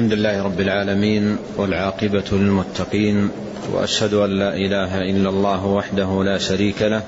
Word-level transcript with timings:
الحمد 0.00 0.12
لله 0.12 0.42
رب 0.42 0.60
العالمين 0.60 1.36
والعاقبة 1.56 2.24
للمتقين 2.32 3.30
وأشهد 3.72 4.14
أن 4.14 4.30
لا 4.30 4.56
إله 4.56 5.02
إلا 5.02 5.28
الله 5.28 5.66
وحده 5.66 6.24
لا 6.24 6.38
شريك 6.38 6.82
له 6.82 7.02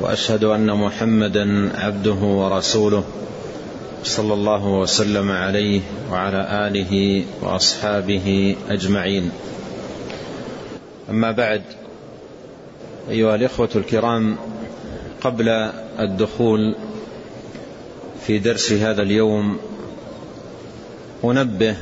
وأشهد 0.00 0.44
أن 0.44 0.66
محمدا 0.66 1.72
عبده 1.78 2.12
ورسوله 2.12 3.04
صلى 4.04 4.34
الله 4.34 4.66
وسلم 4.66 5.30
عليه 5.30 5.80
وعلى 6.10 6.68
آله 6.68 7.24
وأصحابه 7.42 8.56
أجمعين. 8.70 9.30
أما 11.10 11.32
بعد 11.32 11.62
أيها 13.10 13.34
الإخوة 13.34 13.70
الكرام 13.76 14.36
قبل 15.20 15.48
الدخول 16.00 16.74
في 18.26 18.38
درس 18.38 18.72
هذا 18.72 19.02
اليوم 19.02 19.58
أنبه 21.24 21.76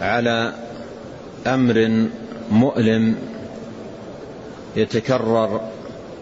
على 0.00 0.52
أمر 1.46 2.06
مؤلم 2.50 3.16
يتكرر 4.76 5.60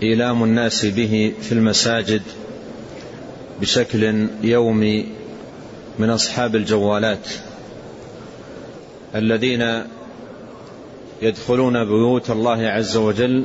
إيلام 0.02 0.44
الناس 0.44 0.86
به 0.86 1.32
في 1.42 1.52
المساجد 1.52 2.22
بشكل 3.60 4.26
يومي 4.42 5.06
من 5.98 6.10
أصحاب 6.10 6.56
الجوالات 6.56 7.28
الذين 9.14 9.84
يدخلون 11.22 11.84
بيوت 11.84 12.30
الله 12.30 12.66
عز 12.66 12.96
وجل 12.96 13.44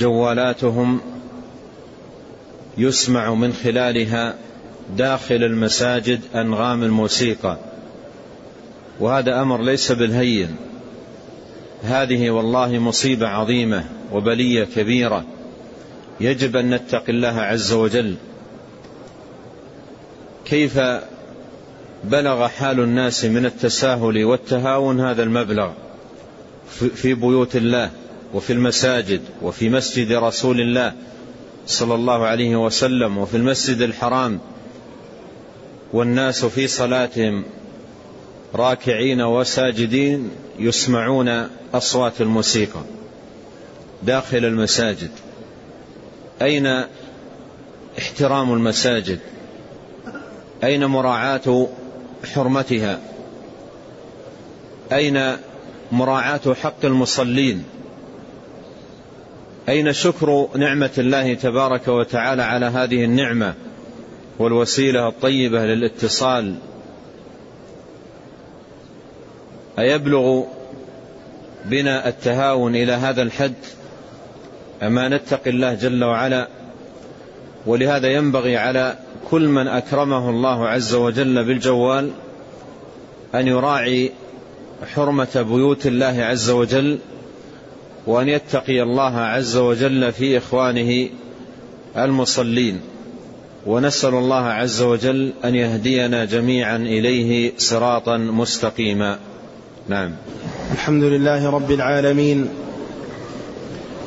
وجوالاتهم 0.00 1.00
يسمع 2.78 3.34
من 3.34 3.52
خلالها 3.52 4.34
داخل 4.96 5.34
المساجد 5.44 6.20
أنغام 6.34 6.82
الموسيقى. 6.82 7.58
وهذا 9.00 9.42
أمر 9.42 9.62
ليس 9.62 9.92
بالهين. 9.92 10.56
هذه 11.82 12.30
والله 12.30 12.78
مصيبة 12.78 13.28
عظيمة 13.28 13.84
وبلية 14.12 14.64
كبيرة. 14.64 15.24
يجب 16.20 16.56
أن 16.56 16.70
نتقي 16.70 17.12
الله 17.12 17.40
عز 17.40 17.72
وجل. 17.72 18.14
كيف 20.44 20.80
بلغ 22.04 22.48
حال 22.48 22.80
الناس 22.80 23.24
من 23.24 23.46
التساهل 23.46 24.24
والتهاون 24.24 25.00
هذا 25.00 25.22
المبلغ 25.22 25.70
في 26.94 27.14
بيوت 27.14 27.56
الله 27.56 27.90
وفي 28.34 28.52
المساجد 28.52 29.20
وفي 29.42 29.68
مسجد 29.68 30.12
رسول 30.12 30.60
الله 30.60 30.92
صلى 31.66 31.94
الله 31.94 32.26
عليه 32.26 32.56
وسلم 32.56 33.18
وفي 33.18 33.36
المسجد 33.36 33.80
الحرام؟ 33.80 34.40
والناس 35.92 36.44
في 36.44 36.68
صلاتهم 36.68 37.44
راكعين 38.54 39.20
وساجدين 39.22 40.30
يسمعون 40.58 41.48
أصوات 41.74 42.20
الموسيقى 42.20 42.80
داخل 44.02 44.44
المساجد. 44.44 45.10
أين 46.42 46.84
احترام 47.98 48.52
المساجد؟ 48.52 49.18
أين 50.64 50.84
مراعاة 50.84 51.68
حرمتها؟ 52.34 53.00
أين 54.92 55.36
مراعاة 55.92 56.54
حق 56.62 56.84
المصلين؟ 56.84 57.64
أين 59.68 59.92
شكر 59.92 60.48
نعمة 60.56 60.90
الله 60.98 61.34
تبارك 61.34 61.88
وتعالى 61.88 62.42
على 62.42 62.66
هذه 62.66 63.04
النعمة؟ 63.04 63.54
والوسيلة 64.38 65.08
الطيبة 65.08 65.64
للاتصال. 65.64 66.54
أيبلغ 69.78 70.44
بنا 71.64 72.08
التهاون 72.08 72.76
إلى 72.76 72.92
هذا 72.92 73.22
الحد؟ 73.22 73.54
أما 74.82 75.08
نتقي 75.08 75.50
الله 75.50 75.74
جل 75.74 76.04
وعلا 76.04 76.48
ولهذا 77.66 78.08
ينبغي 78.08 78.56
على 78.56 78.98
كل 79.30 79.48
من 79.48 79.68
أكرمه 79.68 80.30
الله 80.30 80.68
عز 80.68 80.94
وجل 80.94 81.44
بالجوال 81.44 82.10
أن 83.34 83.48
يراعي 83.48 84.10
حرمة 84.94 85.46
بيوت 85.48 85.86
الله 85.86 86.24
عز 86.24 86.50
وجل 86.50 86.98
وأن 88.06 88.28
يتقي 88.28 88.82
الله 88.82 89.18
عز 89.18 89.56
وجل 89.56 90.12
في 90.12 90.38
إخوانه 90.38 91.08
المصلين. 91.96 92.80
ونسأل 93.66 94.14
الله 94.14 94.44
عز 94.44 94.82
وجل 94.82 95.32
أن 95.44 95.54
يهدينا 95.54 96.24
جميعا 96.24 96.76
إليه 96.76 97.52
صراطا 97.58 98.16
مستقيما. 98.16 99.18
نعم. 99.88 100.10
الحمد 100.72 101.04
لله 101.04 101.50
رب 101.50 101.70
العالمين 101.70 102.48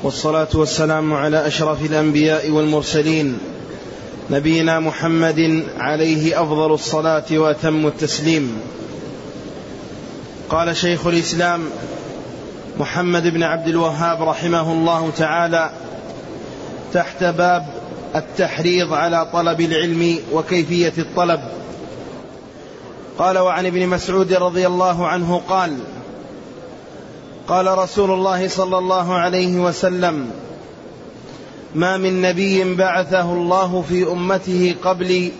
والصلاة 0.04 0.48
والسلام 0.54 1.14
على 1.14 1.48
أشرف 1.48 1.86
الأنبياء 1.86 2.50
والمرسلين 2.50 3.38
نبينا 4.30 4.80
محمد 4.80 5.64
عليه 5.78 6.42
أفضل 6.42 6.74
الصلاة 6.74 7.26
وأتم 7.32 7.88
التسليم. 7.88 8.58
قال 10.50 10.78
شيخ 10.78 11.08
الإسلام 11.08 11.62
محمد 12.80 13.28
بن 13.28 13.44
عبد 13.44 13.68
الوهاب 13.68 14.22
رحمه 14.22 14.72
الله 14.72 15.12
تعالى 15.18 15.70
تحت 16.94 17.24
باب 17.24 17.85
التحريض 18.16 18.94
على 18.94 19.28
طلب 19.34 19.62
العلم 19.62 20.20
وكيفية 20.34 20.94
الطلب. 20.98 21.40
قال 23.18 23.38
وعن 23.38 23.66
ابن 23.66 23.88
مسعود 23.88 24.34
رضي 24.34 24.68
الله 24.68 25.08
عنه 25.08 25.42
قال 25.50 25.78
قال 27.48 27.78
رسول 27.78 28.12
الله 28.12 28.48
صلى 28.48 28.78
الله 28.78 29.14
عليه 29.14 29.58
وسلم 29.58 30.32
ما 31.76 31.98
من 31.98 32.22
نبي 32.22 32.76
بعثه 32.76 33.34
الله 33.34 33.84
في 33.90 34.08
أمته 34.08 34.76
قبلي 34.84 35.32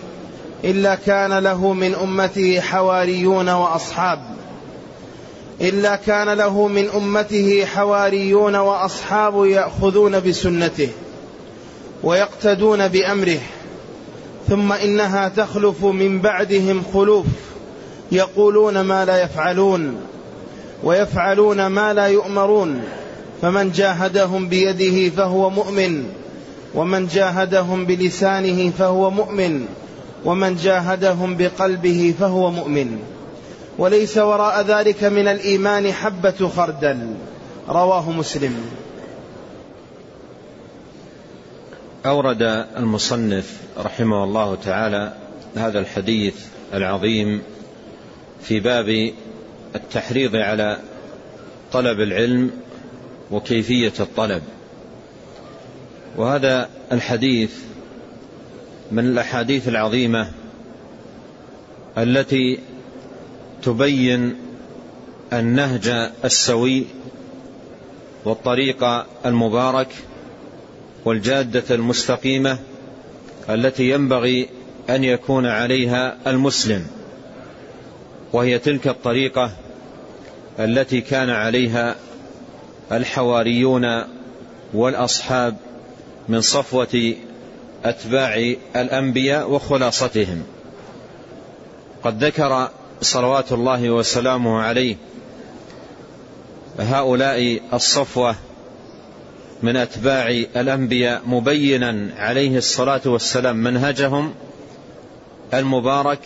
إلا 0.64 0.94
كان 0.94 1.38
له 1.38 1.72
من 1.72 1.94
أمته 1.94 2.60
حواريون 2.60 3.48
وأصحاب 3.48 4.18
إلا 5.60 5.96
كان 5.96 6.28
له 6.28 6.68
من 6.68 6.88
أمته 6.88 7.64
حواريون 7.64 8.56
وأصحاب 8.56 9.46
يأخذون 9.46 10.20
بسنته. 10.20 10.88
ويقتدون 12.02 12.88
بأمره 12.88 13.40
ثم 14.48 14.72
إنها 14.72 15.28
تخلف 15.28 15.84
من 15.84 16.20
بعدهم 16.20 16.82
خلوف 16.94 17.26
يقولون 18.12 18.80
ما 18.80 19.04
لا 19.04 19.22
يفعلون 19.22 20.00
ويفعلون 20.84 21.66
ما 21.66 21.94
لا 21.94 22.06
يؤمرون 22.06 22.82
فمن 23.42 23.72
جاهدهم 23.72 24.48
بيده 24.48 25.16
فهو 25.16 25.50
مؤمن 25.50 26.04
ومن 26.74 27.06
جاهدهم 27.06 27.84
بلسانه 27.84 28.70
فهو 28.78 29.10
مؤمن 29.10 29.66
ومن 30.24 30.56
جاهدهم 30.56 31.36
بقلبه 31.36 32.14
فهو 32.20 32.50
مؤمن. 32.50 32.98
وليس 33.78 34.18
وراء 34.18 34.62
ذلك 34.62 35.04
من 35.04 35.28
الإيمان 35.28 35.92
حبة 35.92 36.50
خردل 36.56 36.98
رواه 37.68 38.10
مسلم. 38.10 38.54
أورد 42.06 42.42
المصنف 42.76 43.60
رحمه 43.78 44.24
الله 44.24 44.54
تعالى 44.54 45.12
هذا 45.56 45.78
الحديث 45.78 46.34
العظيم 46.74 47.42
في 48.42 48.60
باب 48.60 49.12
التحريض 49.74 50.36
على 50.36 50.78
طلب 51.72 52.00
العلم 52.00 52.50
وكيفية 53.30 53.92
الطلب. 54.00 54.42
وهذا 56.16 56.68
الحديث 56.92 57.54
من 58.92 59.06
الأحاديث 59.06 59.68
العظيمة 59.68 60.30
التي 61.98 62.58
تبين 63.62 64.36
النهج 65.32 66.10
السوي 66.24 66.84
والطريق 68.24 68.84
المبارك 69.26 69.88
والجادة 71.06 71.74
المستقيمة 71.74 72.58
التي 73.48 73.90
ينبغي 73.90 74.48
أن 74.90 75.04
يكون 75.04 75.46
عليها 75.46 76.16
المسلم 76.26 76.86
وهي 78.32 78.58
تلك 78.58 78.88
الطريقة 78.88 79.52
التي 80.58 81.00
كان 81.00 81.30
عليها 81.30 81.96
الحواريون 82.92 84.04
والأصحاب 84.74 85.56
من 86.28 86.40
صفوة 86.40 87.14
أتباع 87.84 88.54
الأنبياء 88.76 89.50
وخلاصتهم. 89.50 90.42
قد 92.04 92.24
ذكر 92.24 92.70
صلوات 93.00 93.52
الله 93.52 93.90
وسلامه 93.90 94.60
عليه 94.60 94.96
هؤلاء 96.78 97.60
الصفوة 97.72 98.36
من 99.62 99.76
أتباع 99.76 100.28
الأنبياء 100.56 101.22
مبينا 101.26 102.10
عليه 102.18 102.58
الصلاة 102.58 103.00
والسلام 103.06 103.56
منهجهم 103.56 104.34
المبارك 105.54 106.20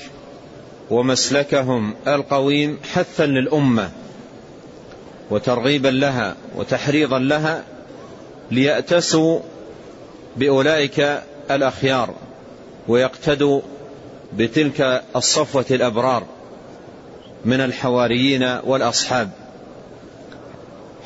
ومسلكهم 0.90 1.94
القويم 2.06 2.78
حثا 2.92 3.26
للأمة 3.26 3.90
وترغيبا 5.30 5.88
لها 5.88 6.36
وتحريضا 6.56 7.18
لها 7.18 7.64
ليأتسوا 8.50 9.40
بأولئك 10.36 11.20
الأخيار 11.50 12.14
ويقتدوا 12.88 13.60
بتلك 14.36 15.02
الصفوة 15.16 15.64
الأبرار 15.70 16.24
من 17.44 17.60
الحواريين 17.60 18.58
والأصحاب. 18.64 19.30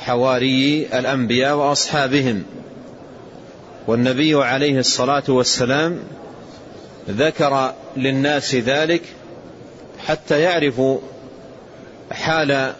حواري 0.06 0.86
الأنبياء 0.94 1.56
وأصحابهم. 1.56 2.44
والنبي 3.86 4.34
عليه 4.34 4.78
الصلاة 4.78 5.22
والسلام 5.28 5.98
ذكر 7.10 7.74
للناس 7.96 8.54
ذلك 8.54 9.02
حتى 10.06 10.40
يعرفوا 10.40 10.98
حال 12.12 12.72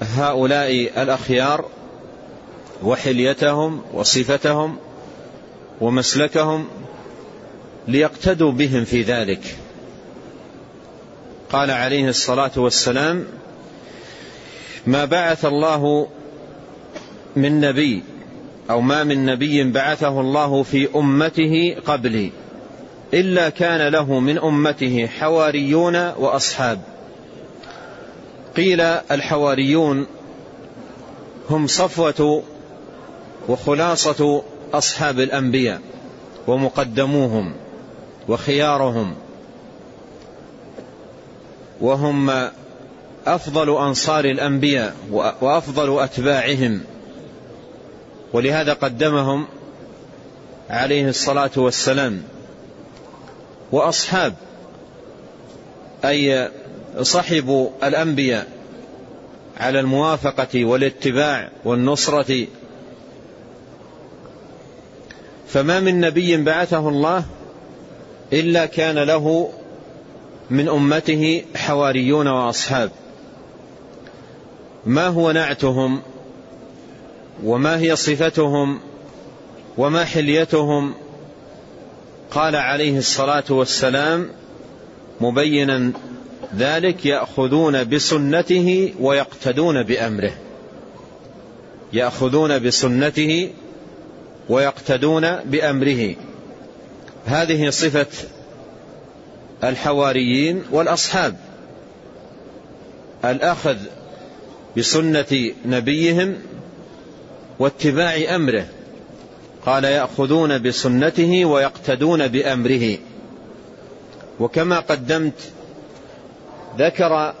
هؤلاء 0.00 1.02
الأخيار 1.02 1.64
وحليتهم 2.82 3.82
وصفتهم 3.92 4.76
ومسلكهم 5.80 6.68
ليقتدوا 7.88 8.52
بهم 8.52 8.84
في 8.84 9.02
ذلك. 9.02 9.56
قال 11.52 11.70
عليه 11.70 12.08
الصلاة 12.08 12.50
والسلام 12.56 13.24
ما 14.86 15.04
بعث 15.04 15.44
الله 15.44 16.08
من 17.36 17.60
نبي 17.60 18.02
أو 18.70 18.80
ما 18.80 19.04
من 19.04 19.26
نبي 19.26 19.70
بعثه 19.70 20.20
الله 20.20 20.62
في 20.62 20.88
أمته 20.96 21.76
قبلي 21.86 22.32
إلا 23.14 23.48
كان 23.48 23.92
له 23.92 24.20
من 24.20 24.38
أمته 24.38 25.06
حواريون 25.06 25.96
وأصحاب. 25.96 26.80
قيل 28.56 28.80
الحواريون 28.80 30.06
هم 31.50 31.66
صفوة 31.66 32.42
وخلاصة 33.48 34.42
أصحاب 34.74 35.20
الأنبياء 35.20 35.80
ومقدموهم 36.46 37.52
وخيارهم 38.28 39.14
وهم 41.80 42.30
أفضل 43.26 43.76
أنصار 43.76 44.24
الأنبياء 44.24 44.96
وأفضل 45.40 46.02
أتباعهم. 46.02 46.80
ولهذا 48.32 48.72
قدمهم 48.72 49.46
عليه 50.70 51.08
الصلاة 51.08 51.50
والسلام. 51.56 52.22
وأصحاب 53.72 54.34
أي 56.04 56.50
صحبوا 57.02 57.70
الأنبياء 57.84 58.46
على 59.56 59.80
الموافقة 59.80 60.64
والاتباع 60.64 61.48
والنصرة. 61.64 62.46
فما 65.48 65.80
من 65.80 66.00
نبي 66.00 66.36
بعثه 66.36 66.88
الله 66.88 67.24
إلا 68.32 68.66
كان 68.66 68.98
له 68.98 69.52
من 70.50 70.68
أمته 70.68 71.44
حواريون 71.56 72.28
وأصحاب. 72.28 72.90
ما 74.86 75.06
هو 75.06 75.30
نعتهم؟ 75.30 76.02
وما 77.44 77.78
هي 77.78 77.96
صفتهم 77.96 78.80
وما 79.78 80.04
حليتهم؟ 80.04 80.94
قال 82.30 82.56
عليه 82.56 82.98
الصلاة 82.98 83.44
والسلام 83.50 84.28
مبينا 85.20 85.92
ذلك 86.56 87.06
يأخذون 87.06 87.84
بسنته 87.84 88.94
ويقتدون 89.00 89.82
بأمره. 89.82 90.32
يأخذون 91.92 92.58
بسنته 92.58 93.50
ويقتدون 94.48 95.36
بأمره. 95.36 96.14
هذه 97.26 97.70
صفة 97.70 98.06
الحواريين 99.64 100.62
والأصحاب. 100.70 101.36
الأخذ 103.24 103.76
بسنة 104.76 105.50
نبيهم 105.66 106.36
واتباع 107.62 108.34
أمره. 108.34 108.66
قال 109.66 109.84
يأخذون 109.84 110.62
بسنته 110.62 111.44
ويقتدون 111.44 112.28
بأمره. 112.28 112.98
وكما 114.40 114.80
قدمت 114.80 115.52
ذكر 116.78 117.34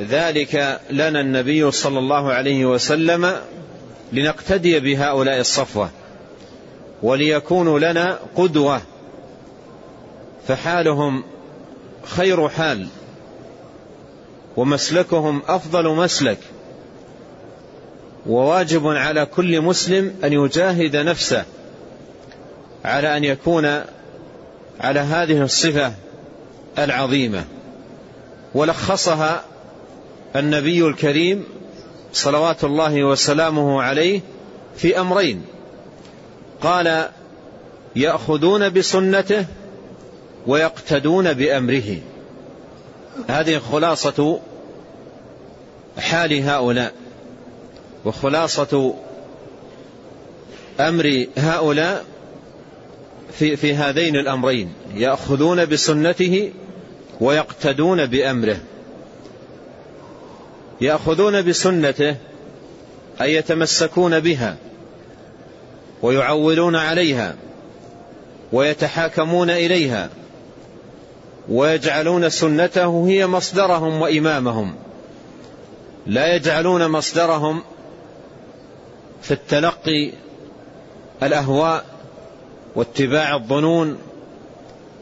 ذلك 0.00 0.80
لنا 0.90 1.20
النبي 1.20 1.70
صلى 1.70 1.98
الله 1.98 2.32
عليه 2.32 2.64
وسلم 2.66 3.36
لنقتدي 4.12 4.80
بهؤلاء 4.80 5.40
الصفوة 5.40 5.90
وليكونوا 7.02 7.78
لنا 7.78 8.18
قدوة 8.36 8.80
فحالهم 10.48 11.24
خير 12.04 12.48
حال 12.48 12.88
ومسلكهم 14.56 15.42
أفضل 15.48 15.88
مسلك. 15.88 16.38
وواجب 18.26 18.86
على 18.86 19.26
كل 19.26 19.60
مسلم 19.60 20.14
أن 20.24 20.32
يجاهد 20.32 20.96
نفسه 20.96 21.44
على 22.84 23.16
أن 23.16 23.24
يكون 23.24 23.80
على 24.80 25.00
هذه 25.00 25.42
الصفة 25.42 25.92
العظيمة. 26.78 27.44
ولخصها 28.54 29.44
النبي 30.36 30.86
الكريم 30.86 31.44
صلوات 32.12 32.64
الله 32.64 33.04
وسلامه 33.04 33.82
عليه 33.82 34.20
في 34.76 35.00
أمرين. 35.00 35.44
قال 36.60 37.08
يأخذون 37.96 38.68
بسنته 38.68 39.46
ويقتدون 40.46 41.32
بأمره. 41.32 41.96
هذه 43.28 43.58
خلاصة 43.72 44.40
حال 45.98 46.48
هؤلاء. 46.48 47.01
وخلاصة 48.04 48.94
أمر 50.80 51.26
هؤلاء 51.38 52.04
في, 53.32 53.56
في 53.56 53.74
هذين 53.74 54.16
الأمرين. 54.16 54.72
يأخذون 54.94 55.64
بسنته 55.66 56.52
ويقتدون 57.20 58.06
بأمره. 58.06 58.60
يأخذون 60.80 61.42
بسنته 61.42 62.16
أي 63.20 63.34
يتمسكون 63.34 64.20
بها 64.20 64.56
ويعولون 66.02 66.76
عليها 66.76 67.34
ويتحاكمون 68.52 69.50
إليها 69.50 70.10
ويجعلون 71.48 72.28
سنته 72.28 73.06
هي 73.08 73.26
مصدرهم 73.26 74.00
وإمامهم. 74.00 74.74
لا 76.06 76.34
يجعلون 76.36 76.88
مصدرهم 76.88 77.62
في 79.22 79.30
التلقي 79.30 80.12
الأهواء 81.22 81.84
واتباع 82.74 83.34
الظنون 83.34 83.98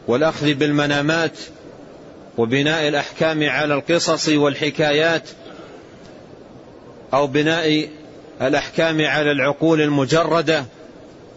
والأخذ 0.07 0.53
بالمنامات 0.53 1.39
وبناء 2.37 2.87
الأحكام 2.87 3.49
على 3.49 3.73
القصص 3.73 4.29
والحكايات 4.29 5.29
أو 7.13 7.27
بناء 7.27 7.89
الأحكام 8.41 9.05
على 9.05 9.31
العقول 9.31 9.81
المجردة 9.81 10.65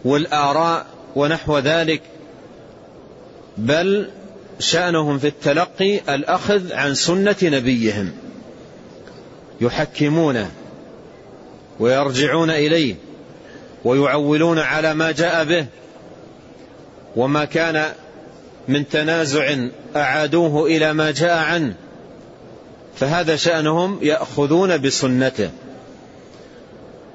والآراء 0.05 0.87
ونحو 1.17 1.59
ذلك. 1.59 2.03
بل 3.57 4.11
شأنهم 4.59 5.19
في 5.19 5.27
التلقي 5.27 6.15
الأخذ 6.15 6.73
عن 6.73 6.95
سنة 6.95 7.37
نبيهم 7.43 8.13
يحكمونه 9.61 10.51
ويرجعون 11.81 12.51
إليه 12.51 12.95
ويعولون 13.85 14.59
على 14.59 14.95
ما 14.95 15.13
جاء 15.13 15.45
به 15.45 15.67
وما 17.17 17.45
كان 17.45 17.93
من 18.69 18.89
تنازع 18.89 19.57
أعادوه 19.97 20.67
إلى 20.67 20.93
ما 20.93 21.11
جاء 21.11 21.37
عنه. 21.37 21.75
فهذا 22.97 23.37
شأنهم 23.37 23.99
يأخذون 24.03 24.79
بسنته. 24.79 25.51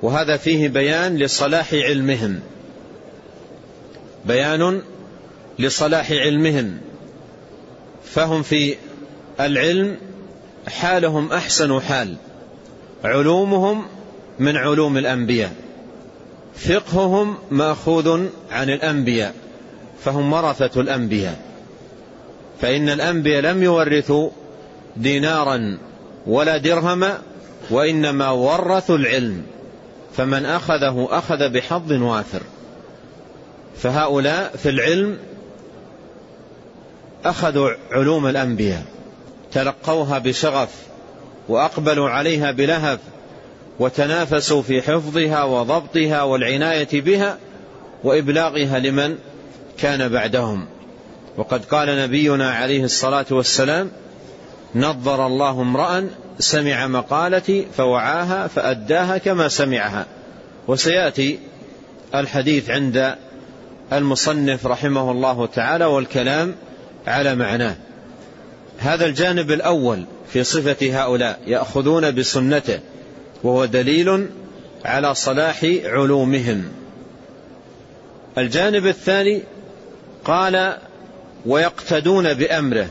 وهذا 0.02 0.38
فيه 0.38 0.68
بيان 0.68 1.18
لصلاح 1.18 1.74
علمهم. 1.74 2.40
بيان 4.26 4.82
لصلاح 5.60 6.12
علمهم. 6.12 6.78
فهم 8.06 8.42
في 8.42 8.76
العلم 9.40 9.98
حالهم 10.68 11.32
أحسن 11.32 11.82
حال. 11.82 12.16
علومهم 13.04 13.86
من 14.40 14.58
علوم 14.58 14.98
الأنبياء. 14.98 15.54
فقههم 16.56 17.38
مأخوذ 17.52 18.28
عن 18.52 18.70
الأنبياء 18.70 19.34
فهم 20.04 20.34
ورثة 20.34 20.82
الأنبياء. 20.82 21.40
فإن 22.62 22.90
الأنبياء 22.90 23.42
لم 23.42 23.64
يورثوا 23.64 24.30
دينارا 24.98 25.78
ولا 26.28 26.58
درهما 26.58 27.18
وإنما 27.70 28.30
ورثوا 28.30 28.98
العلم. 28.98 29.44
فمن 30.18 30.46
أخذه 30.46 31.08
أخذ 31.12 31.50
بحظ 31.50 31.92
وافر 31.92 32.42
فهؤلاء 33.78 34.56
في 34.58 34.70
العلم 34.70 35.18
أخذوا 37.26 37.70
علوم 37.92 38.28
الأنبياء 38.28 38.84
تلقوها 39.52 40.18
بشغف 40.18 40.70
وأقبلوا 41.50 42.10
عليها 42.10 42.52
بلهف. 42.52 43.00
وتنافسوا 43.80 44.62
في 44.62 44.82
حفظها 44.82 45.44
وضبطها 45.44 46.24
والعناية 46.24 47.02
بها 47.02 47.38
وإبلاغها 48.04 48.80
لمن 48.80 49.16
كان 49.78 50.10
بعدهم. 50.10 50.66
وقد 51.38 51.66
قال 51.66 51.88
نبينا 51.98 52.52
عليه 52.52 52.84
الصلاة 52.84 53.26
والسلام 53.32 53.92
نظر 54.76 55.28
الله 55.28 55.62
امرأ 55.62 56.10
سمع 56.40 56.88
مقالتي 56.88 57.68
فوعاها 57.78 58.48
فأداها 58.48 59.18
كما 59.18 59.48
سمعها. 59.48 60.06
وسيأتي 60.68 61.40
الحديث 62.16 62.70
عند 62.70 63.16
المصنف 63.94 64.68
رحمه 64.68 65.12
الله 65.12 65.46
تعالى 65.46 65.86
والكلام 65.86 66.56
على 67.08 67.36
معناه. 67.36 67.76
هذا 68.78 69.06
الجانب 69.06 69.52
الأول 69.52 70.06
في 70.34 70.44
صفة 70.44 71.02
هؤلاء 71.04 71.40
يأخذون 71.48 72.16
بسنته. 72.16 72.80
وهو 73.44 73.66
دليل 73.66 74.28
على 74.86 75.16
صلاح 75.16 75.66
علومهم. 75.84 76.64
الجانب 78.38 78.88
الثاني 78.88 79.42
قال 80.26 80.78
ويقتدون 81.46 82.34
بأمره 82.34 82.90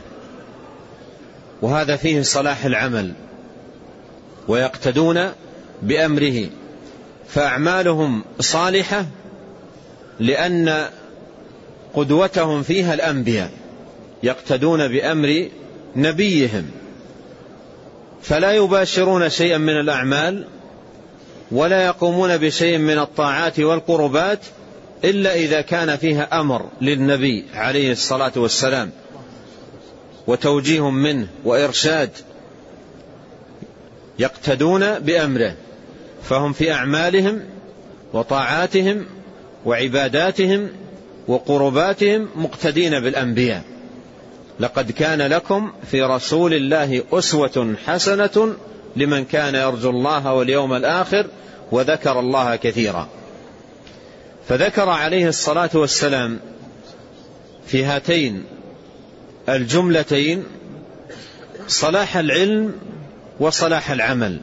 وهذا 1.61 1.95
فيه 1.95 2.21
صلاح 2.21 2.65
العمل 2.65 3.13
ويقتدون 4.47 5.31
بأمره. 5.81 6.49
فأعمالهم 7.27 8.23
صالحة 8.39 9.05
لأن 10.19 10.85
قدوتهم 11.93 12.63
فيها 12.63 12.93
الأنبياء 12.93 13.51
يقتدون 14.23 14.87
بأمر 14.87 15.49
نبيهم. 15.95 16.71
فلا 18.21 18.51
يباشرون 18.51 19.29
شيئا 19.29 19.57
من 19.57 19.79
الأعمال 19.79 20.45
ولا 21.51 21.85
يقومون 21.85 22.37
بشيء 22.37 22.77
من 22.77 22.99
الطاعات 22.99 23.59
والقربات 23.59 24.39
إلا 25.03 25.35
إذا 25.35 25.61
كان 25.61 25.97
فيها 25.97 26.39
أمر 26.39 26.65
للنبي 26.81 27.45
عليه 27.53 27.91
الصلاة 27.91 28.31
والسلام 28.35 28.91
وتوجيه 30.27 30.89
منه 30.89 31.27
وإرشاد 31.45 32.09
يقتدون 34.19 34.99
بأمره 34.99 35.55
فهم 36.23 36.53
في 36.53 36.73
أعمالهم 36.73 37.41
وطاعاتهم 38.13 39.05
وعباداتهم 39.65 40.69
وقرباتهم 41.27 42.29
مقتدين 42.35 42.99
بالأنبياء 42.99 43.63
لقد 44.59 44.91
كان 44.91 45.21
لكم 45.21 45.71
في 45.91 46.01
رسول 46.01 46.53
الله 46.53 47.03
أسوة 47.13 47.75
حسنة 47.85 48.55
لمن 48.95 49.25
كان 49.25 49.55
يرجو 49.55 49.89
الله 49.89 50.33
واليوم 50.33 50.73
الآخر 50.73 51.27
وذكر 51.71 52.19
الله 52.19 52.55
كثيرا. 52.55 53.09
فذكر 54.47 54.89
عليه 54.89 55.27
الصلاة 55.27 55.69
والسلام 55.73 56.39
في 57.67 57.83
هاتين 57.83 58.43
الجملتين 59.49 60.43
صلاح 61.67 62.17
العلم 62.17 62.73
وصلاح 63.39 63.91
العمل. 63.91 64.39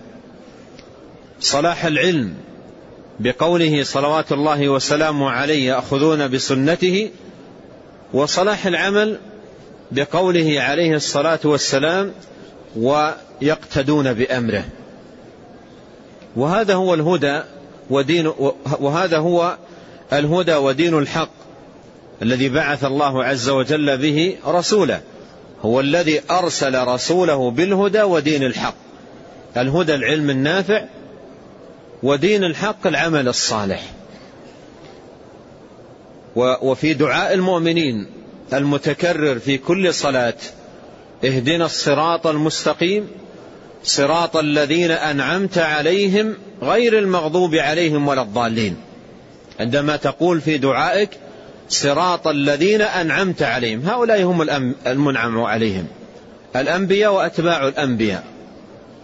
صلاح 1.40 1.84
العلم 1.84 2.34
بقوله 3.20 3.82
صلوات 3.82 4.32
الله 4.32 4.68
وسلامه 4.68 5.30
عليه 5.30 5.68
يأخذون 5.68 6.28
بسنته 6.28 7.10
وصلاح 8.12 8.66
العمل 8.66 9.18
بقوله 9.92 10.60
عليه 10.60 10.94
الصلاة 10.94 11.38
والسلام 11.44 12.12
ويقتدون 12.76 14.12
بأمره. 14.12 14.64
وهذا 16.36 16.74
هو 16.74 16.94
الهدى 16.94 17.42
ودين 17.90 18.32
وهذا 18.80 19.18
هو 19.18 19.56
الهدى 20.12 20.54
ودين 20.54 20.98
الحق 20.98 21.30
الذي 22.22 22.48
بعث 22.48 22.84
الله 22.84 23.24
عز 23.24 23.48
وجل 23.48 23.98
به 23.98 24.36
رسوله. 24.46 25.00
هو 25.62 25.80
الذي 25.80 26.20
أرسل 26.30 26.88
رسوله 26.88 27.50
بالهدى 27.50 28.02
ودين 28.02 28.42
الحق. 28.42 28.74
الهدى 29.56 29.94
العلم 29.94 30.30
النافع 30.30 30.84
ودين 32.02 32.44
الحق 32.44 32.86
العمل 32.86 33.28
الصالح. 33.28 33.82
وفي 36.36 36.94
دعاء 36.94 37.34
المؤمنين 37.34 38.15
المتكرر 38.52 39.38
في 39.38 39.58
كل 39.58 39.94
صلاة. 39.94 40.34
اهدنا 41.24 41.64
الصراط 41.64 42.26
المستقيم 42.26 43.08
صراط 43.84 44.36
الذين 44.36 44.90
أنعمت 44.90 45.58
عليهم 45.58 46.34
غير 46.62 46.98
المغضوب 46.98 47.54
عليهم 47.54 48.08
ولا 48.08 48.22
الضالين. 48.22 48.76
عندما 49.60 49.96
تقول 49.96 50.40
في 50.40 50.58
دعائك 50.58 51.10
صراط 51.68 52.28
الذين 52.28 52.82
أنعمت 52.82 53.42
عليهم 53.42 53.80
هؤلاء 53.88 54.22
هم 54.22 54.42
المنعم 54.86 55.40
عليهم. 55.40 55.86
الأنبياء 56.56 57.12
وأتباع 57.12 57.68
الأنبياء 57.68 58.24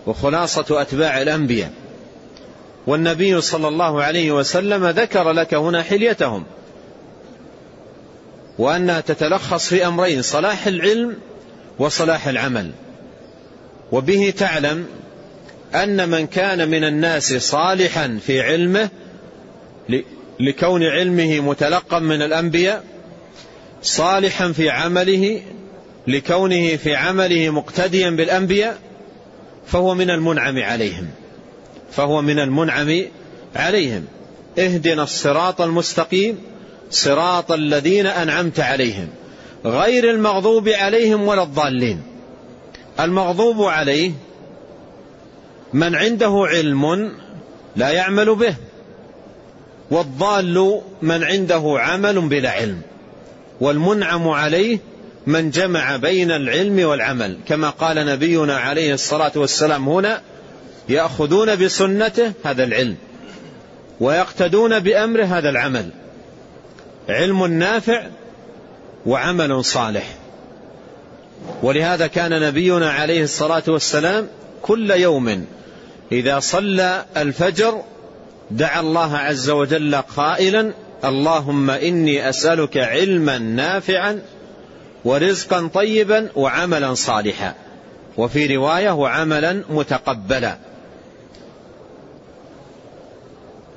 وخلاصة 0.06 0.82
أتباع 0.82 1.22
الأنبياء. 1.22 1.70
والنبي 2.86 3.40
صلى 3.40 3.68
الله 3.68 4.02
عليه 4.02 4.32
وسلم 4.32 4.86
ذكر 4.86 5.30
لك 5.30 5.54
هنا 5.54 5.82
حليتهم. 5.82 6.44
وأنها 8.58 9.00
تتلخص 9.00 9.68
في 9.68 9.86
أمرين 9.86 10.22
صلاح 10.22 10.66
العلم 10.66 11.16
وصلاح 11.78 12.28
العمل. 12.28 12.70
وبه 13.92 14.34
تعلم 14.38 14.86
أن 15.74 16.08
من 16.08 16.26
كان 16.26 16.68
من 16.68 16.84
الناس 16.84 17.34
صالحا 17.34 18.18
في 18.26 18.40
علمه 18.40 18.88
لكون 20.40 20.82
علمه 20.84 21.40
متلقا 21.40 21.98
من 21.98 22.22
الأنبياء 22.22 22.84
صالحا 23.82 24.52
في 24.52 24.70
عمله 24.70 25.42
لكونه 26.06 26.76
في 26.76 26.94
عمله 26.94 27.50
مقتديا 27.50 28.10
بالأنبياء 28.10 28.78
فهو 29.66 29.94
من 29.94 30.10
المنعم 30.10 30.58
عليهم. 30.58 31.08
فهو 31.92 32.22
من 32.22 32.38
المنعم 32.38 33.04
عليهم. 33.56 34.04
اهدنا 34.58 35.02
الصراط 35.02 35.60
المستقيم. 35.60 36.38
صراط 36.92 37.52
الذين 37.52 38.06
أنعمت 38.06 38.60
عليهم 38.60 39.08
غير 39.64 40.10
المغضوب 40.10 40.68
عليهم 40.68 41.28
ولا 41.28 41.42
الضالين. 41.42 42.02
المغضوب 43.00 43.62
عليه 43.62 44.12
من 45.72 45.94
عنده 45.94 46.44
علم 46.48 47.12
لا 47.76 47.90
يعمل 47.90 48.34
به 48.34 48.54
والضال 49.90 50.80
من 51.02 51.24
عنده 51.24 51.76
عمل 51.78 52.20
بلا 52.28 52.50
علم 52.50 52.80
والمنعم 53.60 54.28
عليه 54.28 54.78
من 55.26 55.50
جمع 55.50 55.96
بين 55.96 56.30
العلم 56.30 56.88
والعمل. 56.88 57.36
كما 57.48 57.70
قال 57.70 58.06
نبينا 58.06 58.56
عليه 58.56 58.94
الصلاة 58.94 59.32
والسلام 59.36 59.88
هنا 59.88 60.20
يأخذون 60.88 61.56
بسنته 61.56 62.32
هذا 62.44 62.64
العلم 62.64 62.96
ويقتدون 64.00 64.78
بأمره 64.78 65.24
هذا 65.24 65.48
العمل. 65.48 65.90
علم 67.08 67.46
نافع 67.46 68.06
وعمل 69.06 69.64
صالح. 69.64 70.14
ولهذا 71.62 72.06
كان 72.06 72.40
نبينا 72.40 72.90
عليه 72.90 73.22
الصلاة 73.22 73.62
والسلام 73.68 74.28
كل 74.62 74.90
يوم 74.90 75.46
إذا 76.12 76.40
صلى 76.40 77.04
الفجر 77.16 77.82
دعا 78.50 78.80
الله 78.80 79.16
عز 79.16 79.50
وجل 79.50 79.94
قائلا 79.96 80.72
اللهم 81.04 81.70
إني 81.70 82.28
أسألك 82.28 82.76
علما 82.76 83.38
نافعا 83.38 84.22
ورزقا 85.04 85.70
طيبا 85.74 86.28
وعملا 86.36 86.94
صالحا. 86.94 87.54
وفي 88.16 88.56
رواية 88.56 88.90
وعملا 88.90 89.62
متقبلا. 89.70 90.58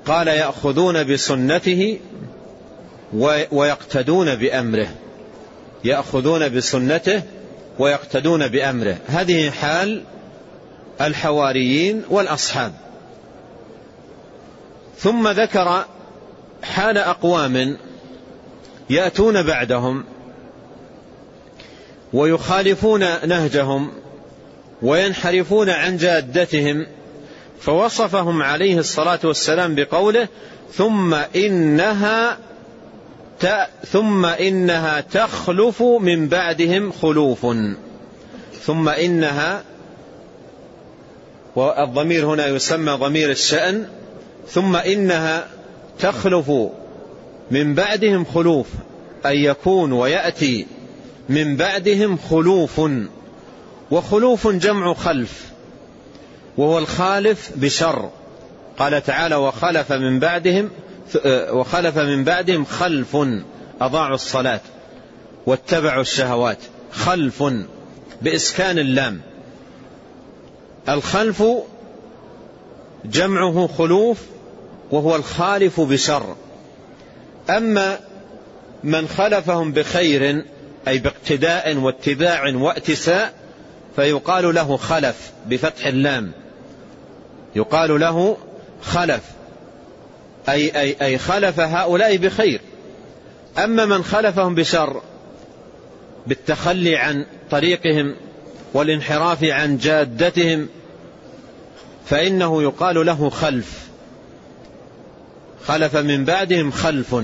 قال 0.05 0.27
يأخذون 0.27 1.03
بسنته 1.03 1.99
ويقتدون 3.51 4.35
بأمره 4.35 4.87
يأخذون 5.83 6.49
بسنته 6.49 7.21
ويقتدون 7.79 8.47
بأمره. 8.47 8.97
هذه 9.07 9.49
حال 9.49 10.03
الحواريين 11.01 12.03
والأصحاب. 12.09 12.73
ثم 14.97 15.27
ذكر 15.27 15.85
حال 16.63 16.97
أقوام 16.97 17.77
يأتون 18.89 19.43
بعدهم 19.43 20.03
ويخالفون 22.13 22.99
نهجهم 23.27 23.91
وينحرفون 24.81 25.69
عن 25.69 25.97
جادتهم 25.97 26.87
فوصفهم 27.59 28.41
عليه 28.41 28.79
الصلاة 28.79 29.19
والسلام 29.23 29.75
بقوله 29.75 30.27
ثم 30.73 31.13
إنها 31.13 32.37
ثم 33.85 34.25
إنها 34.25 35.01
تخلف 35.01 35.81
من 35.81 36.27
بعدهم 36.27 36.91
خلوف. 36.91 37.47
ثم 38.63 38.89
إنها 38.89 39.63
والضمير 41.55 42.25
هنا 42.25 42.47
يسمى 42.47 42.91
ضمير 42.91 43.31
الشأن. 43.31 43.87
ثم 44.49 44.75
إنها 44.75 45.47
تخلف 45.99 46.51
من 47.51 47.73
بعدهم 47.73 48.25
خلوف 48.25 48.67
أن 49.25 49.35
يكون 49.35 49.91
ويأتي 49.91 50.67
من 51.29 51.55
بعدهم 51.55 52.17
خلوف. 52.29 52.81
وخلوف 53.91 54.47
جمع 54.47 54.93
خلف 54.93 55.45
وهو 56.57 56.77
الخالف 56.77 57.51
بشر. 57.55 58.09
قال 58.77 59.03
تعالى 59.03 59.35
وخلف 59.35 59.91
من 59.91 60.19
بعدهم 60.19 60.69
وخلف 61.25 61.97
من 61.97 62.23
بعدهم 62.23 62.65
خلف 62.65 63.17
أضاعوا 63.81 64.15
الصلاة 64.15 64.59
واتبعوا 65.45 66.01
الشهوات. 66.01 66.57
خلف 66.91 67.43
بإسكان 68.21 68.79
اللام. 68.79 69.21
الخلف 70.89 71.43
جمعه 73.05 73.67
خلوف 73.67 74.21
وهو 74.91 75.15
الخالف 75.15 75.81
بشر. 75.81 76.35
أما 77.49 77.99
من 78.83 79.07
خلفهم 79.07 79.71
بخير 79.71 80.45
أي 80.87 80.97
باقتداء 80.97 81.75
واتباع 81.75 82.55
واتساء 82.55 83.33
فيقال 83.95 84.55
له 84.55 84.77
خلف 84.77 85.31
بفتح 85.47 85.85
اللام. 85.85 86.31
يقال 87.55 87.99
له 87.99 88.37
خلف. 88.81 89.21
أي, 90.49 90.81
أي, 90.81 90.95
أي 91.01 91.17
خلف 91.17 91.59
هؤلاء 91.59 92.17
بخير. 92.17 92.61
أما 93.57 93.85
من 93.85 94.03
خلفهم 94.03 94.55
بشر 94.55 95.01
بالتخلي 96.27 96.95
عن 96.95 97.25
طريقهم 97.51 98.15
والانحراف 98.73 99.43
عن 99.43 99.77
جادتهم 99.77 100.67
فإنه 102.05 102.63
يقال 102.63 103.05
له 103.05 103.29
خلف. 103.29 103.85
خلف 105.65 105.95
من 105.95 106.25
بعدهم 106.25 106.71
خلف 106.71 107.15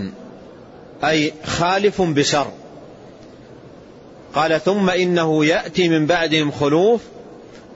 أي 1.03 1.33
خالف 1.45 2.01
بشر. 2.01 2.51
قال 4.35 4.61
ثم 4.61 4.89
إنه 4.89 5.45
يأتي 5.45 5.89
من 5.89 6.05
بعدهم 6.05 6.51
خلوف 6.51 7.01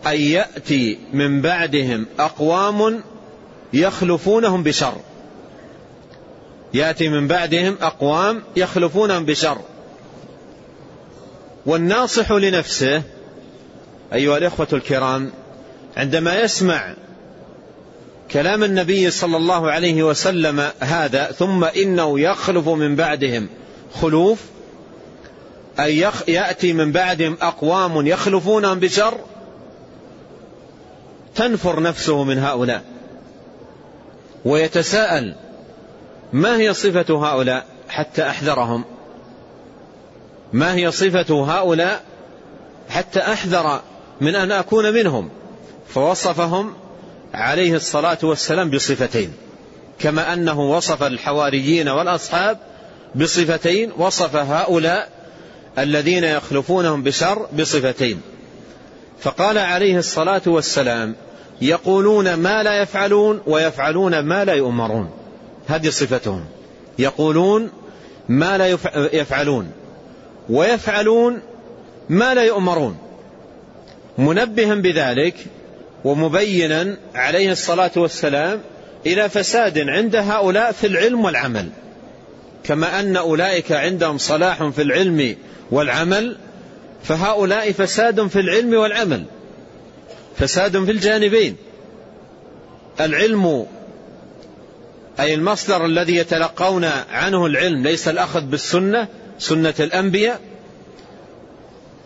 أي 0.08 0.32
يأتي 0.32 0.98
من 1.14 1.42
بعدهم 1.42 2.06
أقوام 2.20 3.04
يخلفونهم 3.74 4.64
بشر. 4.64 4.96
يأتي 6.76 7.10
من 7.10 7.28
بعدهم 7.28 7.78
أقوام 7.82 8.44
يخلفونهم 8.56 9.26
بشر. 9.26 9.58
والناصح 11.66 12.32
لنفسه 12.32 13.04
أيها 14.14 14.38
الإخوة 14.38 14.68
الكرام 14.74 15.32
عندما 15.98 16.40
يسمع 16.40 16.94
كلام 18.32 18.64
النبي 18.64 19.12
صلى 19.12 19.38
الله 19.38 19.72
عليه 19.72 20.04
وسلم 20.04 20.70
هذا 20.80 21.26
ثم 21.26 21.64
إنه 21.64 22.20
يخلف 22.20 22.68
من 22.68 22.96
بعدهم 22.96 23.48
خلوف 24.02 24.40
أي 25.80 26.12
يأتي 26.28 26.74
من 26.74 26.92
بعدهم 26.92 27.38
أقوام 27.42 28.08
يخلفونهم 28.08 28.80
بشر 28.80 29.18
تنفر 31.36 31.82
نفسه 31.82 32.24
من 32.24 32.38
هؤلاء 32.38 32.84
ويتساءل 34.46 35.36
ما 36.34 36.58
هي 36.58 36.74
صفة 36.74 37.28
هؤلاء 37.28 37.66
حتى 37.90 38.30
أحذرهم؟ 38.30 38.84
ما 40.54 40.76
هي 40.76 40.92
صفة 40.92 41.44
هؤلاء 41.44 42.04
حتى 42.90 43.20
أحذر 43.20 43.82
من 44.22 44.36
أن 44.36 44.52
أكون 44.52 44.94
منهم؟ 44.94 45.30
فوصفهم 45.88 46.74
عليه 47.34 47.76
الصلاة 47.76 48.18
والسلام 48.24 48.70
بصفتين. 48.70 49.34
كما 50.00 50.34
أنه 50.34 50.60
وصف 50.60 51.04
الحواريين 51.04 51.90
والأصحاب 51.90 52.58
بصفتين 53.16 53.92
وصف 53.98 54.36
هؤلاء 54.36 55.10
الذين 55.78 56.24
يخلفونهم 56.24 57.04
بشر 57.04 57.48
بصفتين. 57.60 58.22
فقال 59.20 59.58
عليه 59.58 59.98
الصلاة 59.98 60.42
والسلام 60.46 61.16
يقولون 61.62 62.34
ما 62.34 62.64
لا 62.64 62.82
يفعلون 62.82 63.42
ويفعلون 63.48 64.20
ما 64.20 64.46
لا 64.46 64.54
يؤمرون. 64.54 65.25
هذه 65.68 65.90
صفتهم. 65.90 66.46
يقولون 67.00 67.70
ما 68.30 68.58
لا 68.58 68.78
يفعلون 69.14 69.72
ويفعلون 70.50 71.40
ما 72.10 72.34
لا 72.34 72.44
يؤمرون. 72.44 72.98
منبها 74.18 74.76
بذلك 74.76 75.36
ومبينا 76.04 76.98
عليه 77.16 77.52
الصلاة 77.52 77.92
والسلام 77.96 78.60
إلى 79.06 79.30
فساد 79.30 79.80
عند 79.80 80.16
هؤلاء 80.16 80.72
في 80.72 80.88
العلم 80.88 81.26
والعمل. 81.26 81.70
كما 82.64 83.00
أن 83.00 83.18
أولئك 83.18 83.72
عندهم 83.72 84.18
صلاح 84.18 84.64
في 84.64 84.82
العلم 84.82 85.36
والعمل 85.72 86.38
فهؤلاء 87.04 87.72
فساد 87.72 88.28
في 88.28 88.40
العلم 88.40 88.74
والعمل. 88.74 89.24
فساد 90.38 90.84
في 90.84 90.92
الجانبين. 90.92 91.56
العلم 93.00 93.66
أي 95.20 95.34
المصدر 95.34 95.86
الذي 95.86 96.16
يتلقون 96.16 96.84
عنه 97.12 97.46
العلم 97.46 97.84
ليس 97.84 98.08
الأخذ 98.08 98.42
بالسنة 98.42 99.08
سنة 99.40 99.74
الأنبياء. 99.80 100.42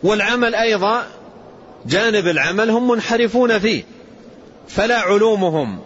والعمل 0.04 0.56
أيضا 0.56 1.04
جانب 1.86 2.28
العمل 2.28 2.70
هم 2.70 2.88
منحرفون 2.92 3.60
فيه 3.60 3.84
فلا 4.68 4.98
علومهم 5.00 5.80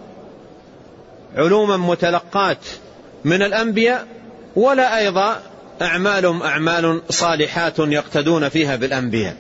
علوما 1.36 1.78
متلقات 1.78 2.58
من 3.24 3.42
الأنبياء 3.42 4.08
ولا 4.56 4.98
أيضا 4.98 5.42
أعمالهم 5.82 6.44
أعمال 6.44 7.02
صالحات 7.10 7.80
يقتدون 7.80 8.50
فيها 8.50 8.76
بالأنبياء. 8.76 9.36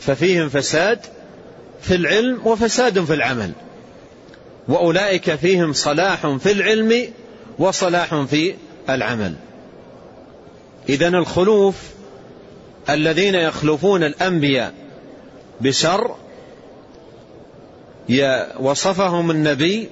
ففيهم 0.00 0.48
فساد 0.48 0.98
في 1.82 1.94
العلم 1.94 2.40
وفساد 2.44 3.04
في 3.04 3.14
العمل. 3.14 3.52
وأولئك 4.68 5.34
فيهم 5.34 5.72
صلاح 5.72 6.26
في 6.26 6.52
العلم 6.52 7.12
وصلاح 7.58 8.14
في 8.14 8.54
العمل. 8.90 9.34
إذا 10.88 11.08
الخلوف 11.08 11.74
الذين 12.90 13.34
يخلفون 13.34 14.02
الأنبياء 14.02 14.72
بشر 15.60 16.16
وصفهم 18.60 19.30
النبي 19.30 19.88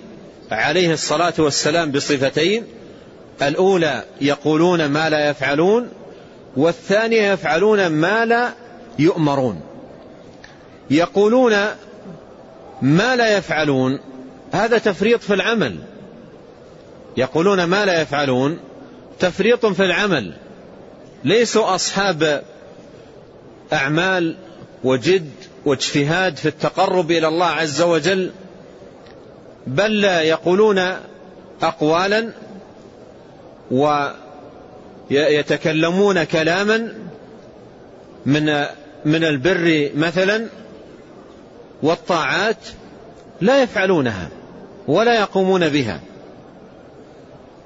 عليه 0.50 0.92
الصلاة 0.92 1.34
والسلام 1.38 1.90
بصفتين. 1.90 2.64
الأولى 3.42 4.04
يقولون 4.20 4.86
ما 4.86 5.10
لا 5.10 5.30
يفعلون 5.30 5.88
والثانية 6.56 7.32
يفعلون 7.32 7.86
ما 7.86 8.24
لا 8.24 8.52
يؤمرون. 8.98 9.60
يقولون 10.90 11.52
ما 12.82 13.16
لا 13.16 13.36
يفعلون 13.36 14.00
هذا 14.52 14.78
تفريط 14.78 15.20
في 15.20 15.34
العمل. 15.34 15.78
يقولون 17.16 17.64
ما 17.64 17.84
لا 17.84 18.00
يفعلون. 18.00 18.58
تفريط 19.18 19.66
في 19.66 19.84
العمل. 19.84 20.32
ليسوا 21.24 21.74
أصحاب 21.74 22.42
أعمال 23.72 24.36
وجد 24.84 25.30
واجتهاد 25.64 26.36
في 26.36 26.48
التقرب 26.48 27.10
إلى 27.10 27.28
الله 27.28 27.46
عز 27.46 27.82
وجل 27.82 28.30
بل 29.66 30.04
يقولون 30.04 30.96
أقوالا 31.62 32.32
ويتكلمون 35.10 36.24
كلاما. 36.24 36.92
من 38.26 38.64
من 39.04 39.24
البر 39.24 39.90
مثلا 39.94 40.46
والطاعات 41.82 42.56
لا 43.40 43.62
يفعلونها. 43.62 44.28
ولا 44.88 45.20
يقومون 45.20 45.68
بها. 45.68 46.00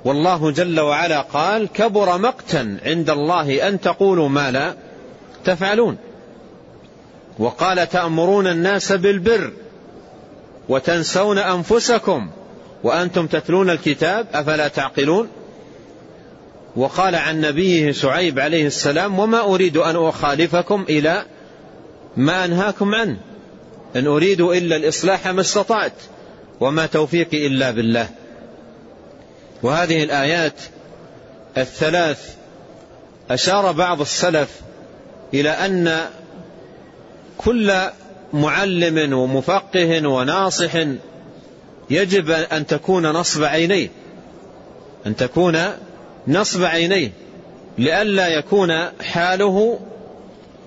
والله 0.07 0.51
جل 0.51 0.81
وعلا 0.81 1.21
قال 1.21 1.69
كبر 1.69 2.19
مقتا 2.19 2.79
عند 2.85 3.11
الله 3.11 3.69
أن 3.69 3.81
تقولوا 3.81 4.29
ما 4.29 4.51
لا 4.51 4.75
تفعلون 5.45 5.97
وقال 7.39 7.89
تأمرون 7.89 8.47
الناس 8.47 8.93
بالبر 8.93 9.53
وتنسون 10.69 11.39
أنفسكم 11.39 12.31
وأنتم 12.83 13.27
تتلون 13.27 13.71
الكتاب 13.71 14.27
أفلا 14.35 14.69
تعقلون 14.69 15.29
وقال 16.77 17.15
عن 17.15 17.41
نبيه 17.41 17.93
شعيب 17.93 18.39
عليه 18.39 18.67
السلام 18.67 19.19
وما 19.19 19.41
أريد 19.41 19.77
أن 19.77 19.97
أخالفكم 19.97 20.85
إلى 20.89 21.25
ما 22.17 22.45
أنهاكم 22.45 22.95
عنه 22.95 23.17
إن 23.97 24.07
أريد 24.07 24.41
إلا 24.41 24.77
الإصلاح 24.77 25.29
ما 25.29 25.41
استطعت 25.41 25.93
وما 26.61 26.87
توفيقي 26.87 27.47
إلا 27.47 27.71
بالله. 27.71 28.09
وهذه 29.63 30.03
الآيات 30.03 30.61
الثلاث 31.59 32.35
أشار 33.31 33.73
بعض 33.73 34.01
السلف 34.01 34.61
إلى 35.35 35.51
أن 35.51 36.01
كل 37.39 37.73
معلم 38.33 39.13
ومفقه 39.13 40.09
وناصح 40.09 40.87
يجب 41.91 42.31
أن 42.31 42.67
تكون 42.67 43.07
نصب 43.07 43.45
عينيه 43.45 43.89
أن 45.07 45.17
تكون 45.17 45.59
نصب 46.29 46.65
عينيه 46.65 47.11
لئلا 47.79 48.29
يكون 48.29 48.71
حاله 49.01 49.81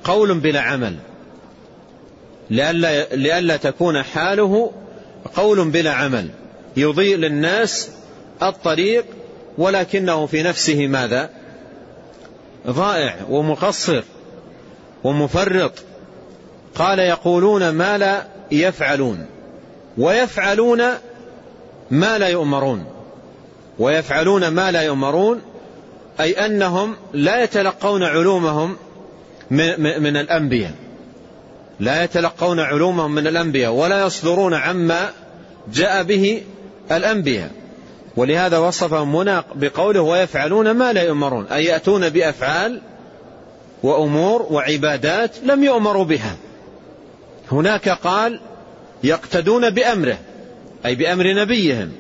قول 0.04 0.40
بلا 0.40 0.62
عمل 0.62 0.96
لئلا, 2.50 3.16
لئلا 3.16 3.58
تكون 3.58 4.04
حاله 4.04 4.72
قول 5.36 5.70
بلا 5.70 5.92
عمل. 5.92 6.30
يضيء 6.78 7.18
للناس 7.18 7.90
الطريق 8.44 9.06
ولكنه 9.58 10.26
في 10.26 10.44
نفسه 10.44 10.88
ماذا؟ 10.88 11.30
ضائع 12.68 13.16
ومقصر 13.30 14.04
ومفرط. 15.04 15.72
قال 16.76 17.00
يقولون 17.00 17.70
ما 17.70 17.98
لا 17.98 18.28
يفعلون. 18.52 19.26
ويفعلون 19.98 20.82
ما 21.92 22.18
لا 22.18 22.28
يؤمرون. 22.28 22.86
ويفعلون 23.80 24.48
ما 24.48 24.72
لا 24.72 24.82
يؤمرون 24.82 25.42
أي 26.20 26.46
أنهم 26.46 26.96
لا 27.14 27.44
يتلقون 27.44 28.04
علومهم 28.04 28.78
من 29.50 30.18
الأنبياء. 30.18 30.74
لا 31.80 32.04
يتلقون 32.04 32.60
علومهم 32.60 33.16
من 33.16 33.28
الأنبياء 33.28 33.72
ولا 33.72 34.06
يصدرون 34.06 34.54
عما 34.54 35.10
جاء 35.74 36.04
به 36.04 36.44
الأنبياء. 36.92 37.52
ولهذا 38.16 38.58
وصفهم 38.58 39.16
هنا 39.16 39.44
بقوله 39.56 40.02
ويفعلون 40.02 40.72
ما 40.72 40.94
لا 40.94 41.04
يؤمرون 41.04 41.46
أي 41.48 41.66
يأتون 41.66 42.10
بأفعال 42.10 42.82
وأمور 43.84 44.48
وعبادات 44.50 45.32
لم 45.44 45.64
يؤمروا 45.64 46.06
بها. 46.06 46.36
هناك 47.52 47.90
قال 47.90 48.40
يقتدون 49.04 49.70
بأمره 49.70 50.18
أي 50.86 50.96
بأمر 50.96 51.34
نبيهم. 51.34 51.92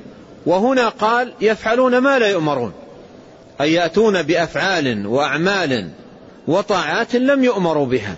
وهنا 0.45 0.89
قال 0.89 1.33
يفعلون 1.41 1.97
ما 1.97 2.19
لا 2.19 2.27
يؤمرون 2.27 2.73
أي 3.61 3.73
يأتون 3.73 4.21
بأفعال 4.21 5.07
وأعمال 5.07 5.89
وطاعات 6.47 7.15
لم 7.15 7.43
يؤمروا 7.43 7.85
بها. 7.85 8.15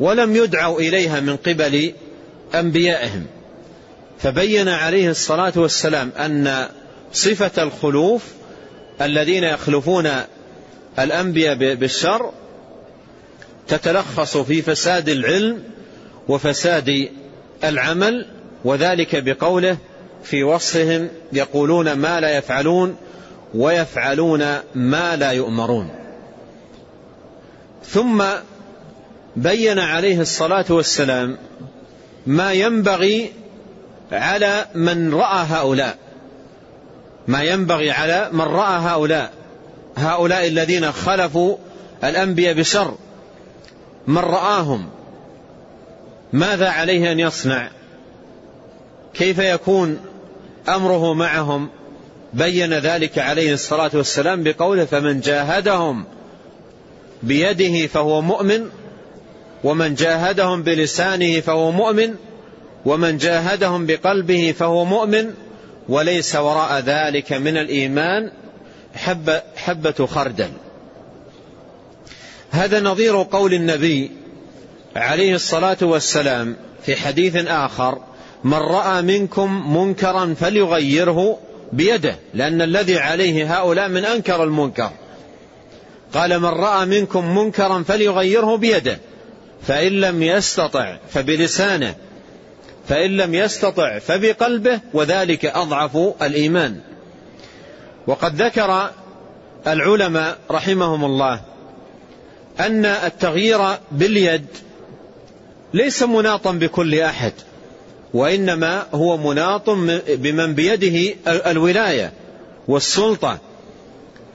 ولم 0.00 0.36
يدعوا 0.36 0.80
إليها 0.80 1.20
من 1.20 1.36
قبل 1.36 1.92
أنبيائهم. 2.54 3.26
فبين 4.18 4.68
عليه 4.68 5.10
الصلاة 5.10 5.52
والسلام 5.56 6.10
أن 6.18 6.68
صفة 7.12 7.62
الخلوف 7.62 8.22
الذين 9.02 9.44
يخلفون 9.44 10.10
الأنبياء 10.98 11.74
بالشر 11.74 12.32
تتلخص 13.68 14.36
في 14.36 14.62
فساد 14.62 15.08
العلم 15.08 15.62
وفساد 16.28 17.08
العمل 17.64 18.26
وذلك 18.64 19.24
بقوله 19.24 19.76
في 20.24 20.44
وصفهم 20.44 21.08
يقولون 21.32 21.92
ما 21.92 22.20
لا 22.20 22.36
يفعلون 22.36 22.96
ويفعلون 23.54 24.58
ما 24.74 25.16
لا 25.16 25.30
يؤمرون. 25.30 25.90
ثم 27.84 28.24
بين 29.36 29.78
عليه 29.78 30.20
الصلاة 30.20 30.64
والسلام 30.70 31.36
ما 32.26 32.52
ينبغي 32.52 33.32
على 34.12 34.66
من 34.74 35.14
رأى 35.14 35.46
هؤلاء. 35.48 35.98
ما 37.28 37.42
ينبغي 37.42 37.90
على 37.90 38.28
من 38.32 38.40
رأى 38.40 38.78
هؤلاء. 38.78 39.32
هؤلاء 39.96 40.46
الذين 40.46 40.92
خلفوا 40.92 41.56
الأنبياء 42.04 42.54
بشر 42.54 42.94
من 44.06 44.18
رآهم؟ 44.18 44.88
ماذا 46.32 46.68
عليه 46.68 47.12
أن 47.12 47.20
يصنع؟ 47.20 47.70
كيف 49.14 49.38
يكون 49.38 49.98
أمره 50.68 51.14
معهم؟ 51.14 51.68
بين 52.32 52.74
ذلك 52.74 53.18
عليه 53.18 53.52
الصلاة 53.52 53.90
والسلام 53.94 54.42
بقوله 54.42 54.84
فمن 54.84 55.20
جاهدهم 55.20 56.04
بيده 57.22 57.86
فهو 57.86 58.22
مؤمن 58.22 58.68
ومن 59.64 59.94
جاهدهم 59.94 60.62
بلسانه 60.62 61.40
فهو 61.40 61.70
مؤمن 61.70 62.14
ومن 62.84 63.16
جاهدهم 63.16 63.86
بقلبه 63.86 64.54
فهو 64.58 64.84
مؤمن 64.84 65.34
وليس 65.88 66.36
وراء 66.36 66.80
ذلك 66.80 67.32
من 67.32 67.56
الإيمان 67.56 68.30
حبة, 68.94 69.42
حبة 69.56 70.06
خردل. 70.06 70.50
هذا 72.50 72.80
نظير 72.80 73.22
قول 73.22 73.54
النبي 73.54 74.10
عليه 74.96 75.34
الصلاة 75.34 75.76
والسلام 75.82 76.56
في 76.86 76.96
حديث 76.96 77.36
آخر 77.36 77.98
من 78.44 78.54
رأى 78.54 79.02
منكم 79.02 79.76
منكرا 79.76 80.34
فليغيره 80.40 81.38
بيده 81.72 82.16
لأن 82.34 82.62
الذي 82.62 82.98
عليه 82.98 83.58
هؤلاء 83.58 83.88
من 83.88 84.04
أنكر 84.04 84.44
المنكر. 84.44 84.90
قال 86.14 86.40
من 86.40 86.48
رأى 86.48 86.86
منكم 86.86 87.38
منكرا 87.38 87.82
فليغيره 87.82 88.56
بيده. 88.56 88.98
فإن 89.66 89.92
لم 89.92 90.22
يستطع 90.22 90.96
فبلسانه 91.10 91.94
فإن 92.88 93.16
لم 93.16 93.34
يستطع 93.34 93.98
فبقلبه 93.98 94.80
وذلك 94.92 95.44
أضعف 95.44 95.96
الإيمان. 96.22 96.80
وقد 98.06 98.42
ذكر 98.42 98.90
العلماء 99.66 100.38
رحمهم 100.50 101.04
الله 101.04 101.40
أن 102.60 102.84
التغيير 102.84 103.60
باليد 103.92 104.46
ليس 105.74 106.02
مناطا 106.02 106.52
بكل 106.52 107.00
أحد 107.00 107.32
وإنما 108.14 108.86
هو 108.94 109.16
مناط 109.16 109.70
بمن 110.08 110.54
بيده 110.54 111.14
الولاية 111.26 112.12
والسلطة 112.68 113.38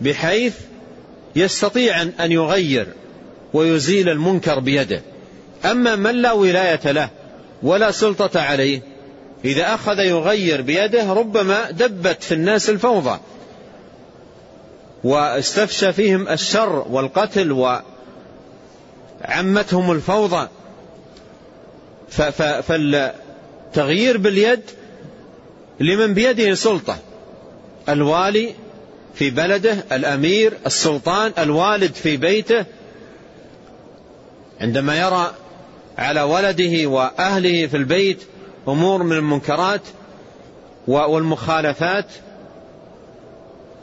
بحيث 0.01 0.55
يستطيع 1.35 2.01
أن 2.01 2.31
يغير 2.31 2.87
ويزيل 3.53 4.09
المنكر 4.09 4.59
بيده. 4.59 5.01
أما 5.65 5.95
من 5.95 6.15
لا 6.21 6.31
ولاية 6.31 6.91
له 6.91 7.09
ولا 7.63 7.91
سلطة 7.91 8.41
عليه 8.41 8.81
إذا 9.45 9.73
أخذ 9.73 9.99
يغير 9.99 10.61
بيده 10.61 11.13
ربما 11.13 11.71
دبت 11.71 12.23
في 12.23 12.33
الناس 12.33 12.69
الفوضى. 12.69 13.19
واستفشى 15.03 15.93
فيهم 15.93 16.27
الشر 16.27 16.85
والقتل 16.89 17.51
وعمتهم 19.21 19.91
الفوضى. 19.91 20.47
فالتغيير 22.61 24.17
باليد 24.17 24.61
لمن 25.79 26.13
بيده 26.13 26.53
سلطة. 26.55 26.97
الوالي 27.89 28.53
في 29.15 29.29
بلده 29.29 29.77
الأمير 29.91 30.53
السلطان 30.65 31.33
الوالد 31.37 31.93
في 31.93 32.17
بيته. 32.17 32.65
عندما 34.61 34.99
يرى 34.99 35.33
على 35.99 36.21
ولده 36.21 36.89
وأهله 36.89 37.67
في 37.67 37.77
البيت 37.77 38.23
أمور 38.67 39.03
من 39.03 39.17
المنكرات 39.17 39.81
والمخالفات. 40.87 42.05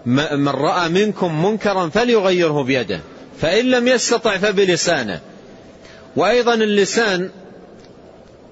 من 0.06 0.48
رأى 0.48 0.88
منكم 0.88 1.44
منكرا 1.46 1.88
فليغيره 1.88 2.62
بيده 2.62 3.00
فإن 3.40 3.64
لم 3.64 3.88
يستطع 3.88 4.36
فبلسانه. 4.36 5.20
وأيضا 6.16 6.54
اللسان 6.54 7.30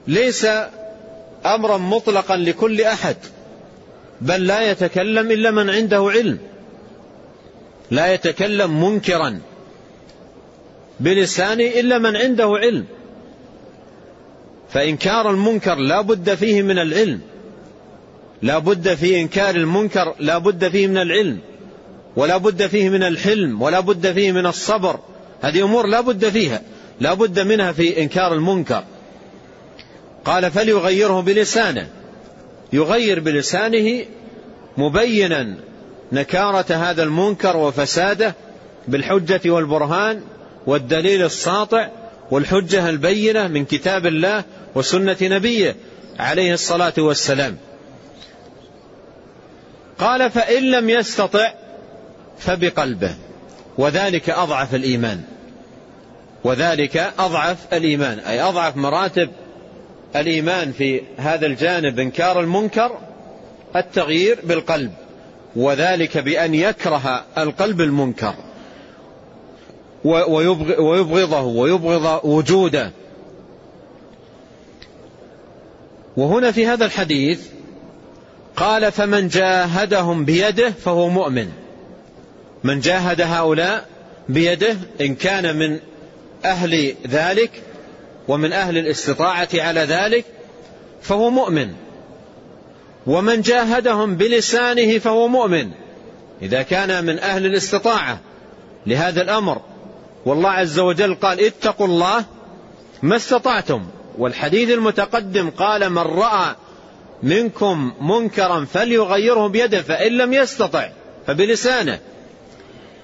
ليس 0.07 0.47
أمرا 1.47 1.79
مطلقا 1.79 2.37
لكل 2.37 2.81
أحد 2.81 3.17
بل 4.21 4.47
لا 4.47 4.71
يتكلم 4.71 5.31
إلا 5.31 5.51
من 5.51 5.71
عنده 5.71 6.11
علم. 6.11 6.39
لا 7.91 8.13
يتكلم 8.15 8.85
منكرا 8.85 9.41
بلسانه 11.01 11.65
إلا 11.65 11.99
من 11.99 12.17
عنده 12.17 12.47
علم. 12.47 12.85
فإنكار 14.75 15.31
المنكر 15.31 15.75
لا 15.75 16.01
بد 16.01 16.35
فيه 16.35 16.63
من 16.63 16.79
العلم. 16.79 17.21
لا 18.43 18.59
بد 18.59 18.95
في 18.95 19.21
إنكار 19.21 19.55
المنكر 19.55 20.15
لا 20.19 20.39
بد 20.39 20.69
فيه 20.69 20.87
من 20.87 20.97
العلم. 20.97 21.39
ولا 22.17 22.37
بد 22.37 22.67
فيه 22.67 22.89
من 22.89 23.03
الحلم 23.03 23.63
ولا 23.63 23.81
بد 23.81 24.13
فيه 24.13 24.33
من 24.33 24.47
الصبر. 24.47 24.99
هذه 25.43 25.63
أمور 25.65 25.87
لا 25.87 26.01
بد 26.01 26.29
فيها. 26.29 26.63
لا 27.01 27.15
بد 27.15 27.41
منها 27.41 27.73
في 27.73 28.03
إنكار 28.03 28.35
المنكر. 28.35 28.85
قال 30.25 30.51
فليغيره 30.51 31.21
بلسانه. 31.21 31.89
يغير 32.73 33.21
بلسانه 33.21 34.05
مبينا 34.77 35.55
نكارة 36.13 36.75
هذا 36.75 37.03
المنكر 37.03 37.57
وفساده 37.57 38.35
بالحجة 38.89 39.51
والبرهان 39.51 40.21
والدليل 40.67 41.25
الساطع 41.25 41.89
والحجة 42.31 42.89
البينة 42.89 43.49
من 43.49 43.65
كتاب 43.65 44.07
الله 44.07 44.45
وسنة 44.75 45.17
نبيه 45.23 45.77
عليه 46.19 46.55
الصلاة 46.55 46.93
والسلام. 46.99 47.57
قال 49.99 50.31
فإن 50.31 50.63
لم 50.71 50.91
يستطع 50.91 51.53
فبقلبه 52.39 53.15
وذلك 53.79 54.31
أضعف 54.31 54.75
الإيمان. 54.75 55.23
وذلك 56.45 57.13
أضعف 57.19 57.57
الإيمان 57.73 58.19
أي 58.19 58.41
أضعف 58.41 58.77
مراتب 58.77 59.31
الإيمان 60.17 60.73
في 60.73 61.03
هذا 61.17 61.47
الجانب 61.47 62.01
إنكار 62.01 62.41
المنكر 62.41 62.99
التغيير 63.77 64.39
بالقلب. 64.45 64.93
وذلك 65.57 66.19
بأن 66.19 66.55
يكره 66.55 67.25
القلب 67.39 67.81
المنكر 67.81 68.35
ويبغضه 70.05 71.43
ويبغض 71.43 72.25
وجوده. 72.25 72.91
وهنا 76.17 76.53
في 76.53 76.67
هذا 76.67 76.85
الحديث 76.85 77.41
قال 78.57 78.93
فمن 78.93 79.29
جاهدهم 79.29 80.25
بيده 80.25 80.71
فهو 80.71 81.09
مؤمن. 81.09 81.49
من 82.65 82.81
جاهد 82.81 83.21
هؤلاء 83.21 83.87
بيده 84.29 84.77
إن 85.01 85.15
كان 85.15 85.57
من 85.57 85.79
أهل 86.45 86.95
ذلك 87.07 87.63
ومن 88.29 88.53
أهل 88.53 88.79
الاستطاعة 88.79 89.49
على 89.55 89.81
ذلك 89.81 90.25
فهو 91.03 91.31
مؤمن. 91.31 91.73
ومن 93.07 93.41
جاهدهم 93.41 94.17
بلسانه 94.17 94.99
فهو 94.99 95.29
مؤمن. 95.29 95.71
إذا 96.43 96.63
كان 96.63 97.05
من 97.05 97.19
أهل 97.19 97.47
الاستطاعة 97.47 98.21
لهذا 98.87 99.23
الأمر 99.23 99.61
والله 100.27 100.51
عز 100.51 100.79
وجل 100.79 101.15
قال 101.15 101.41
اتقوا 101.41 101.87
الله 101.87 102.25
ما 103.03 103.17
استطعتم. 103.17 103.87
والحديث 104.19 104.71
المتقدم 104.71 105.51
قال 105.51 105.91
من 105.91 105.99
رأى 105.99 106.57
منكم 107.23 107.93
منكرا 108.01 108.65
فليغيره 108.65 109.47
بيده 109.47 109.83
فإن 109.83 110.13
لم 110.13 110.33
يستطع 110.33 110.89
فبلسانه. 111.27 111.99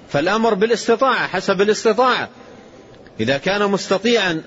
فالأمر 0.08 0.54
بالاستطاعة 0.54 1.26
حسب 1.26 1.60
الاستطاعة. 1.60 2.28
إذا 3.20 3.38
كان 3.38 3.70
مستطيعا 3.70 4.42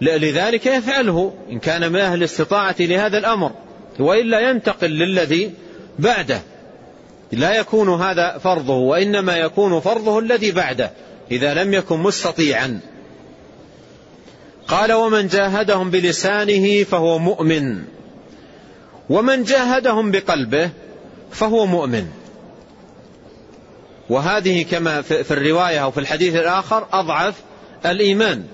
لذلك 0.00 0.66
يفعله 0.66 1.34
إن 1.50 1.58
كان 1.58 1.92
من 1.92 2.00
أهل 2.00 2.18
الاستطاعة 2.18 2.76
لهذا 2.80 3.18
الأمر. 3.18 3.52
وإلا 3.98 4.40
ينتقل 4.50 4.90
للذي 4.90 5.54
بعده. 5.98 6.40
لا 7.32 7.56
يكون 7.56 8.02
هذا 8.02 8.38
فرضه 8.38 8.76
وإنما 8.76 9.36
يكون 9.36 9.80
فرضه 9.80 10.18
الذي 10.18 10.52
بعده 10.52 10.90
إذا 11.30 11.54
لم 11.54 11.74
يكن 11.74 11.98
مستطيعا. 11.98 12.80
قال 14.68 14.92
ومن 14.92 15.26
جاهدهم 15.26 15.90
بلسانه 15.90 16.84
فهو 16.84 17.18
مؤمن. 17.18 17.84
ومن 19.10 19.44
جاهدهم 19.44 20.10
بقلبه 20.10 20.70
فهو 21.30 21.66
مؤمن. 21.66 22.06
وهذه 24.10 24.62
كما 24.62 25.02
في 25.02 25.30
الرواية 25.30 25.78
أو 25.78 25.90
في 25.90 26.00
الحديث 26.00 26.34
الآخر 26.34 26.86
أضعف 26.92 27.34
الإيمان. 27.86 28.44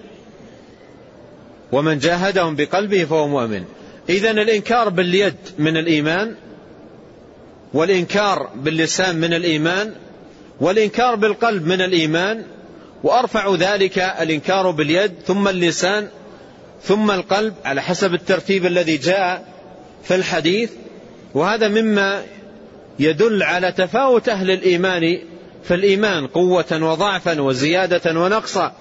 ومن 1.72 1.98
جاهدهم 1.98 2.56
بقلبه 2.56 3.04
فهو 3.04 3.28
مؤمن. 3.28 3.64
إذا 4.08 4.30
الإنكار 4.30 4.88
باليد 4.88 5.36
من 5.58 5.76
الإيمان 5.76 6.34
والإنكار 7.74 8.50
باللسان 8.56 9.16
من 9.16 9.34
الإيمان 9.34 9.94
والإنكار 10.60 11.14
بالقلب 11.14 11.66
من 11.66 11.80
الإيمان 11.80 12.44
وأرفع 13.04 13.54
ذلك 13.54 13.98
الإنكار 13.98 14.70
باليد 14.70 15.12
ثم 15.26 15.48
اللسان 15.48 16.08
ثم 16.82 17.10
القلب 17.10 17.54
على 17.64 17.82
حسب 17.82 18.14
الترتيب 18.14 18.66
الذي 18.66 18.96
جاء 18.96 19.44
في 20.04 20.14
الحديث. 20.14 20.70
وهذا 21.34 21.68
مما 21.68 22.22
يدل 22.98 23.42
على 23.42 23.72
تفاوت 23.72 24.28
أهل 24.28 24.50
الإيمان 24.50 25.18
في 25.64 25.74
الإيمان 25.74 26.26
قوة 26.26 26.64
وضعفا 26.72 27.40
وزيادة 27.40 28.20
ونقصا 28.20 28.72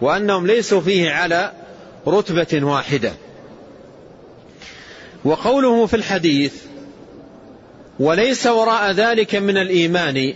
وأنهم 0.00 0.46
ليسوا 0.46 0.80
فيه 0.80 1.10
على 1.10 1.52
رتبة 2.06 2.64
واحدة. 2.64 3.12
وقوله 5.24 5.86
في 5.86 5.96
الحديث 5.96 6.54
وليس 8.00 8.46
وراء 8.46 8.92
ذلك 8.92 9.34
من 9.34 9.56
الإيمان 9.56 10.34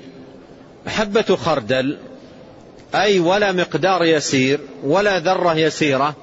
حبة 0.87 1.37
خردل 1.37 1.99
أي 2.95 3.21
ولا 3.21 3.53
مقدار 3.53 4.05
يسير 4.05 4.61
ولا 4.85 5.19
ذرة 5.19 5.55
يسيرة 5.57 6.15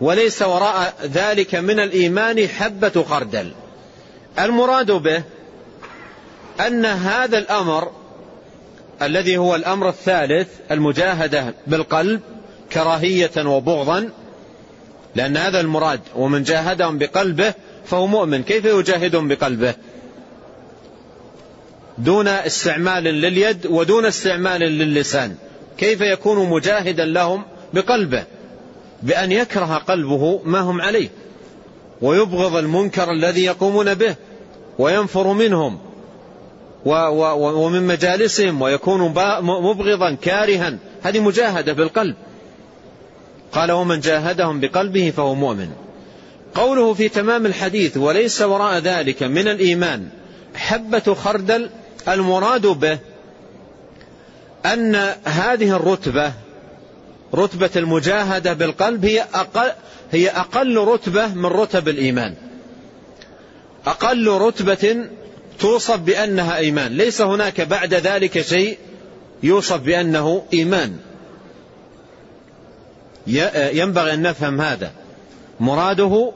وليس 0.00 0.42
وراء 0.42 0.94
ذلك 1.02 1.54
من 1.54 1.80
الإيمان 1.80 2.48
حبة 2.48 3.04
خردل. 3.08 3.52
المراد 4.38 4.90
به 4.90 5.22
أن 6.66 6.86
هذا 6.86 7.38
الأمر 7.38 7.90
الذي 9.02 9.36
هو 9.36 9.54
الأمر 9.54 9.88
الثالث 9.88 10.48
المجاهدة 10.70 11.54
بالقلب 11.66 12.20
كراهية 12.72 13.46
وبغضا 13.46 14.10
لأن 15.14 15.36
هذا 15.36 15.60
المراد 15.60 16.00
ومن 16.16 16.42
جاهدهم 16.42 16.98
بقلبه 16.98 17.54
فهو 17.86 18.06
مؤمن. 18.06 18.42
كيف 18.42 18.64
يجاهدهم 18.64 19.28
بقلبه؟ 19.28 19.74
دون 21.98 22.28
استعمال 22.28 23.04
لليد 23.04 23.66
ودون 23.66 24.06
استعمال 24.06 24.60
للسان. 24.60 25.36
كيف 25.78 26.00
يكون 26.00 26.48
مجاهدا 26.50 27.04
لهم 27.04 27.42
بقلبه؟ 27.74 28.24
بأن 29.02 29.32
يكره 29.32 29.74
قلبه 29.74 30.40
ما 30.44 30.60
هم 30.60 30.80
عليه. 30.80 31.08
ويبغض 32.02 32.56
المنكر 32.56 33.10
الذي 33.10 33.44
يقومون 33.44 33.94
به 33.94 34.14
وينفر 34.78 35.32
منهم 35.32 35.78
ومن 36.84 37.86
مجالسهم 37.86 38.62
ويكون 38.62 39.00
مبغضا 39.42 40.16
كارها. 40.22 40.78
هذه 41.02 41.20
مجاهدة 41.20 41.72
بالقلب. 41.72 42.14
قال 43.52 43.72
ومن 43.72 44.00
جاهدهم 44.00 44.60
بقلبه 44.60 45.12
فهو 45.16 45.34
مؤمن. 45.34 45.68
قوله 46.54 46.94
في 46.94 47.08
تمام 47.08 47.46
الحديث 47.46 47.96
وليس 47.96 48.42
وراء 48.42 48.78
ذلك 48.78 49.22
من 49.22 49.48
الإيمان 49.48 50.08
حبة 50.54 51.14
خردل 51.14 51.70
المراد 52.08 52.66
به 52.66 52.98
أن 54.72 54.94
هذه 55.24 55.76
الرتبة 55.76 56.32
رتبة 57.34 57.70
المجاهدة 57.76 58.52
بالقلب 58.52 59.04
هي 59.04 59.20
أقل, 59.34 59.72
هي 60.12 60.28
أقل 60.28 60.78
رتبة 60.78 61.34
من 61.34 61.46
رتب 61.46 61.88
الإيمان. 61.88 62.34
أقل 63.86 64.28
رتبة 64.28 65.04
توصف 65.58 65.96
بأنها 65.96 66.56
إيمان. 66.56 66.92
ليس 66.92 67.20
هناك 67.20 67.60
بعد 67.60 67.94
ذلك 67.94 68.40
شيء 68.40 68.78
يوصف 69.42 69.80
بأنه 69.80 70.44
إيمان. 70.52 70.96
ينبغي 73.72 74.14
أن 74.14 74.22
نفهم 74.22 74.60
هذا. 74.60 74.92
مراده 75.60 76.32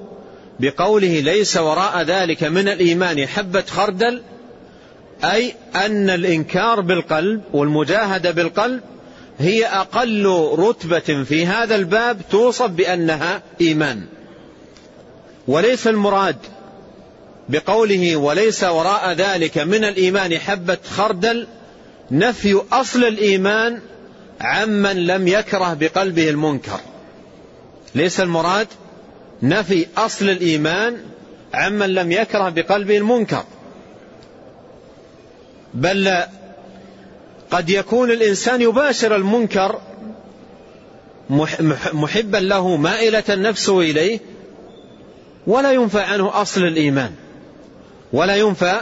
بقوله 0.61 1.21
ليس 1.21 1.57
وراء 1.57 2.03
ذلك 2.03 2.45
من 2.45 2.69
الإيمان 2.69 3.27
حبة 3.27 3.65
خردل 3.69 4.23
أي 5.25 5.55
أن 5.75 6.11
الإنكار 6.11 6.81
بالقلب 6.81 7.43
والمجاهدة 7.53 8.31
بالقلب 8.31 8.81
هي 9.39 9.67
أقل 9.67 10.27
رتبة 10.59 11.25
في 11.25 11.47
هذا 11.47 11.77
الباب 11.77 12.21
توصف 12.31 12.67
بأنها 12.67 13.43
إيمان. 13.61 14.03
وليس 15.49 15.87
المراد 15.87 16.37
بقوله 17.49 18.17
وليس 18.17 18.65
وراء 18.65 19.13
ذلك 19.13 19.59
من 19.59 19.85
الإيمان 19.85 20.39
حبة 20.39 20.79
خردل 20.91 21.47
نفي 22.11 22.61
أصل 22.73 23.05
الإيمان 23.05 23.81
عمن 24.41 25.07
لم 25.07 25.29
يكره 25.29 25.75
بقلبه 25.75 26.31
المنكر. 26.31 26.81
ليس 27.95 28.21
المراد 28.21 28.69
نفي 29.43 29.87
أصل 29.97 30.29
الإيمان 30.29 30.97
عمن 31.55 31.95
لم 31.95 32.13
يكره 32.13 32.49
بقلبه 32.49 32.97
المنكر. 32.97 33.45
بل 35.75 36.23
قد 37.51 37.71
يكون 37.71 38.11
الإنسان 38.11 38.61
يباشر 38.61 39.17
المنكر 39.17 39.81
محبا 41.93 42.37
له 42.37 42.77
مائلة 42.77 43.23
النفس 43.29 43.69
إليه 43.69 44.21
ولا 45.47 45.73
ينفى 45.73 46.01
عنه 46.01 46.43
أصل 46.43 46.65
الإيمان 46.65 47.11
ولا 48.13 48.37
ينفى 48.37 48.81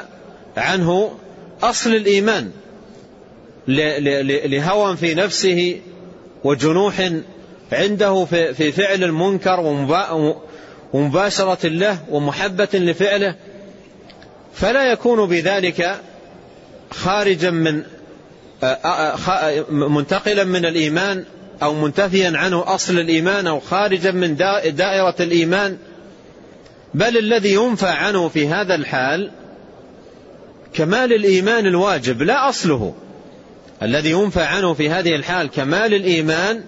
عنه 0.56 1.10
أصل 1.62 1.90
الإيمان 1.90 2.50
لهوى 4.46 4.96
في 4.96 5.14
نفسه 5.14 5.80
وجنوح 6.44 7.10
عنده 7.72 8.24
في 8.24 8.72
فعل 8.72 9.04
المنكر 9.04 9.60
ومباشرة 10.92 11.66
له 11.66 11.98
ومحبة 12.10 12.68
لفعله 12.74 13.34
فلا 14.54 14.92
يكون 14.92 15.28
بذلك 15.28 16.00
خارجا 16.90 17.50
من 17.50 17.82
منتقلا 19.70 20.44
من 20.44 20.66
الإيمان 20.66 21.24
أو 21.62 21.74
منتفيا 21.74 22.32
عنه 22.34 22.74
أصل 22.74 22.98
الإيمان 22.98 23.46
أو 23.46 23.60
خارجا 23.60 24.10
من 24.10 24.36
دائرة 24.76 25.14
الإيمان. 25.20 25.76
بل 26.94 27.18
الذي 27.18 27.54
ينفى 27.54 27.88
عنه 27.88 28.28
في 28.28 28.48
هذا 28.48 28.74
الحال 28.74 29.30
كمال 30.74 31.12
الإيمان 31.12 31.66
الواجب 31.66 32.22
لا 32.22 32.48
أصله. 32.48 32.94
الذي 33.82 34.10
ينفى 34.10 34.42
عنه 34.42 34.74
في 34.74 34.90
هذه 34.90 35.14
الحال 35.14 35.50
كمال 35.50 35.94
الإيمان 35.94 36.62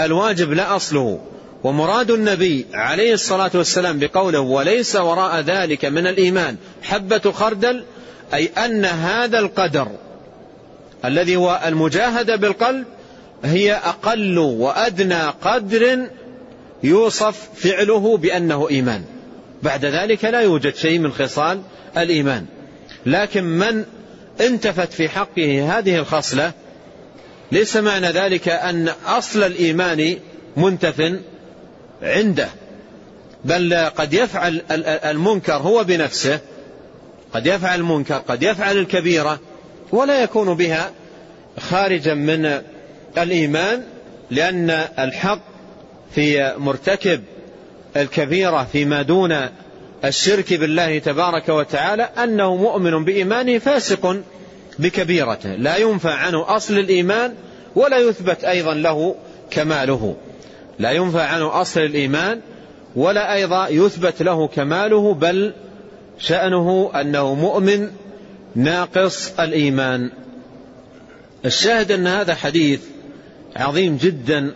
الواجب 0.00 0.52
لا 0.52 0.76
أصله. 0.76 1.20
ومراد 1.64 2.10
النبي 2.10 2.66
عليه 2.74 3.14
الصلاة 3.14 3.50
والسلام 3.54 3.98
بقوله 3.98 4.40
وليس 4.40 4.96
وراء 4.96 5.40
ذلك 5.40 5.84
من 5.84 6.06
الإيمان 6.06 6.56
حبة 6.82 7.32
خردل 7.32 7.84
أي 8.34 8.46
أن 8.46 8.84
هذا 8.84 9.38
القدر 9.38 9.88
الذي 11.04 11.36
هو 11.36 11.60
المجاهدة 11.66 12.36
بالقلب 12.36 12.84
هي 13.44 13.72
أقل 13.72 14.38
وأدنى 14.38 15.22
قدر 15.42 15.98
يوصف 16.82 17.48
فعله 17.54 18.16
بأنه 18.16 18.68
إيمان. 18.68 19.04
بعد 19.62 19.84
ذلك 19.84 20.24
لا 20.24 20.40
يوجد 20.40 20.74
شيء 20.74 20.98
من 20.98 21.12
خصال 21.12 21.62
الإيمان. 21.96 22.46
لكن 23.06 23.44
من 23.44 23.84
انتفت 24.40 24.92
في 24.92 25.08
حقه 25.08 25.78
هذه 25.78 25.96
الخصلة 25.96 26.52
ليس 27.52 27.76
معنى 27.76 28.10
ذلك 28.10 28.48
أن 28.48 28.88
أصل 29.06 29.42
الإيمان 29.42 30.16
منتف 30.56 31.12
عنده 32.02 32.48
بل 33.44 33.74
قد 33.96 34.14
يفعل 34.14 34.62
المنكر 35.04 35.52
هو 35.52 35.84
بنفسه 35.84 36.40
قد 37.34 37.46
يفعل 37.46 37.78
المنكر 37.78 38.14
قد 38.14 38.42
يفعل 38.42 38.76
الكبيرة 38.76 39.40
ولا 39.92 40.22
يكون 40.22 40.54
بها 40.54 40.90
خارجا 41.60 42.14
من 42.14 42.60
الإيمان 43.18 43.82
لأن 44.30 44.70
الحق 44.98 45.40
في 46.14 46.54
مرتكب 46.58 47.22
الكبيرة 47.96 48.68
فيما 48.72 49.02
دون 49.02 49.36
الشرك 50.04 50.54
بالله 50.54 50.98
تبارك 50.98 51.48
وتعالى 51.48 52.02
أنه 52.02 52.56
مؤمن 52.56 53.04
بإيمانه 53.04 53.58
فاسق 53.58 54.16
بكبيرته. 54.78 55.54
لا 55.54 55.76
ينفى 55.76 56.10
عنه 56.10 56.56
أصل 56.56 56.78
الإيمان 56.78 57.34
ولا 57.76 57.98
يثبت 57.98 58.44
أيضا 58.44 58.74
له 58.74 59.14
كماله. 59.50 60.16
لا 60.78 60.90
ينفى 60.90 61.20
عنه 61.20 61.60
أصل 61.60 61.80
الإيمان 61.80 62.40
ولا 62.96 63.34
أيضا 63.34 63.68
يثبت 63.68 64.22
له 64.22 64.48
كماله 64.48 65.14
بل 65.14 65.52
شأنه 66.20 66.90
أنه 66.94 67.34
مؤمن 67.34 67.90
ناقص 68.54 69.32
الإيمان. 69.40 70.10
الشاهد 71.44 71.92
أن 71.92 72.06
هذا 72.06 72.34
حديث 72.34 72.80
عظيم 73.56 73.96
جدا 73.96 74.54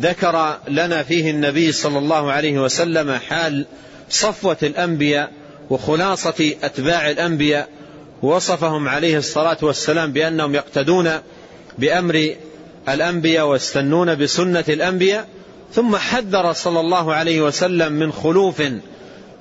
ذكر 0.00 0.58
لنا 0.68 1.02
فيه 1.02 1.30
النبي 1.30 1.72
صلى 1.72 1.98
الله 1.98 2.32
عليه 2.32 2.58
وسلم 2.58 3.12
حال 3.12 3.66
صفوة 4.10 4.56
الأنبياء 4.62 5.32
وخلاصة 5.70 6.54
أتباع 6.62 7.10
الأنبياء 7.10 7.68
وصفهم 8.22 8.88
عليه 8.88 9.18
الصلاة 9.18 9.56
والسلام 9.62 10.12
بأنهم 10.12 10.54
يقتدون 10.54 11.10
بأمر 11.78 12.34
الأنبياء 12.88 13.46
واستنون 13.46 14.14
بسنة 14.14 14.64
الأنبياء 14.68 15.28
ثم 15.72 15.96
حذر 15.96 16.52
صلى 16.52 16.80
الله 16.80 17.14
عليه 17.14 17.40
وسلم 17.40 17.92
من 17.92 18.12
خلوف 18.12 18.62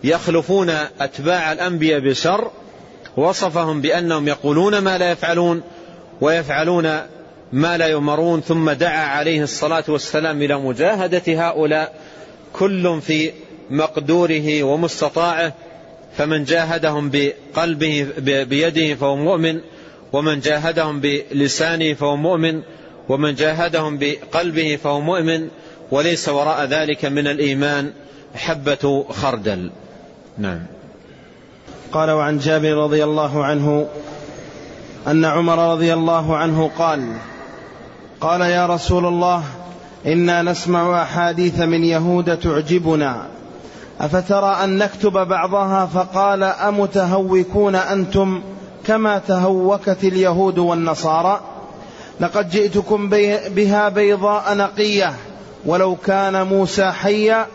يخلفون 0.04 0.70
أتباع 1.00 1.52
الأنبياء 1.52 2.00
بشر 2.00 2.52
وصفهم 3.18 3.82
بأنهم 3.82 4.28
يقولون 4.28 4.78
ما 4.78 4.98
لا 4.98 5.12
يفعلون 5.12 5.62
ويفعلون 6.22 7.02
ما 7.54 7.78
لا 7.78 7.88
يمرون 7.88 8.42
ثم 8.42 8.72
دعا 8.72 9.06
عليه 9.06 9.44
الصلاة 9.44 9.84
والسلام 9.88 10.42
إلى 10.42 10.58
مجاهدة 10.58 11.24
هؤلاء 11.28 11.94
كل 12.54 13.02
في 13.02 13.32
مقدوره 13.70 14.64
ومستطاعه 14.64 15.54
فمن 16.18 16.44
جاهدهم 16.44 17.12
بقلبه 17.14 18.08
بيده 18.44 18.96
فهو 18.96 19.16
مؤمن 19.16 19.60
ومن 20.14 20.40
جاهدهم 20.40 21.00
بلسانه 21.00 21.94
فهو 21.94 22.16
مؤمن 22.16 22.62
ومن 23.10 23.36
جاهدهم 23.36 23.98
بقلبه 23.98 24.80
فهو 24.84 25.02
مؤمن 25.02 25.48
وليس 25.92 26.30
وراء 26.30 26.66
ذلك 26.66 27.06
من 27.06 27.28
الإيمان 27.28 27.94
حبة 28.36 29.06
خردل. 29.10 29.72
نعم. 30.38 30.60
قال 31.92 32.12
وعن 32.12 32.38
جابر 32.38 32.74
رضي 32.74 33.04
الله 33.04 33.46
عنه 33.46 33.88
أن 35.08 35.26
عمر 35.26 35.72
رضي 35.72 35.94
الله 35.94 36.38
عنه 36.38 36.72
قال 36.78 37.14
قال 38.22 38.42
يا 38.42 38.66
رسول 38.66 39.06
الله 39.06 39.44
إنا 40.06 40.42
نسمع 40.42 41.02
أحاديث 41.02 41.60
من 41.60 41.84
يهود 41.84 42.38
تعجبنا 42.38 43.28
أفترى 44.00 44.58
أن 44.64 44.78
نكتب 44.78 45.12
بعضها؟ 45.28 45.86
فقال 45.86 46.44
أمتهوكون 46.44 47.76
أنتم 47.76 48.42
كما 48.88 49.18
تهوكت 49.18 50.04
اليهود 50.04 50.58
والنصارى؟ 50.60 51.42
لقد 52.20 52.50
جئتكم 52.50 53.10
بها 53.50 53.90
بيضاء 53.90 54.56
نقية 54.56 55.14
ولو 55.66 55.96
كان 55.96 56.48
موسى 56.48 56.92
حيا 56.92 57.46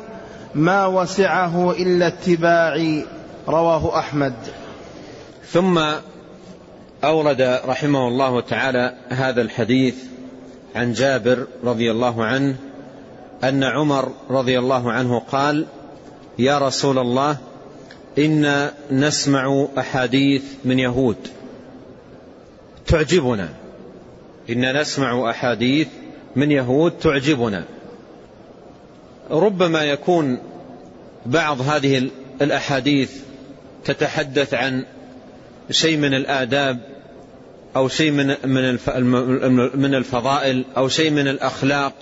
ما 0.55 0.87
وسعه 0.87 1.71
إلا 1.73 2.07
اتباعي 2.07 3.07
رواه 3.49 3.99
أحمد. 3.99 4.35
ثم 5.51 5.81
أورد 7.05 7.61
رحمه 7.65 8.09
الله 8.09 8.41
تعالى 8.41 8.95
هذا 9.09 9.43
الحديث 9.43 9.95
عن 10.77 10.93
جابر 10.93 11.47
رضي 11.65 11.91
الله 11.91 12.25
عنه 12.25 12.55
أن 13.45 13.65
عمر 13.65 14.13
رضي 14.31 14.59
الله 14.59 14.93
عنه 14.93 15.19
قال 15.19 15.67
يا 16.39 16.59
رسول 16.59 16.99
الله 16.99 17.37
إنا 18.19 18.73
نسمع 18.91 19.67
أحاديث 19.79 20.43
من 20.65 20.79
يهود. 20.79 21.17
تعجبنا. 22.87 23.49
إنا 24.51 24.81
نسمع 24.81 25.31
أحاديث 25.31 25.89
من 26.37 26.51
يهود 26.51 26.93
تعجبنا. 26.93 27.65
ربما 29.31 29.85
يكون 29.85 30.39
بعض 31.27 31.61
هذه 31.61 32.11
الأحاديث 32.43 33.13
تتحدث 33.85 34.55
عن 34.55 34.85
شيء 35.71 35.97
من 35.97 36.15
الآداب 36.15 36.79
أو 37.77 37.89
شيء 37.89 38.11
من 38.11 38.37
من 39.75 39.95
الفضائل 39.95 40.65
أو 40.77 40.89
شيء 40.89 41.11
من 41.11 41.29
الأخلاق 41.29 41.93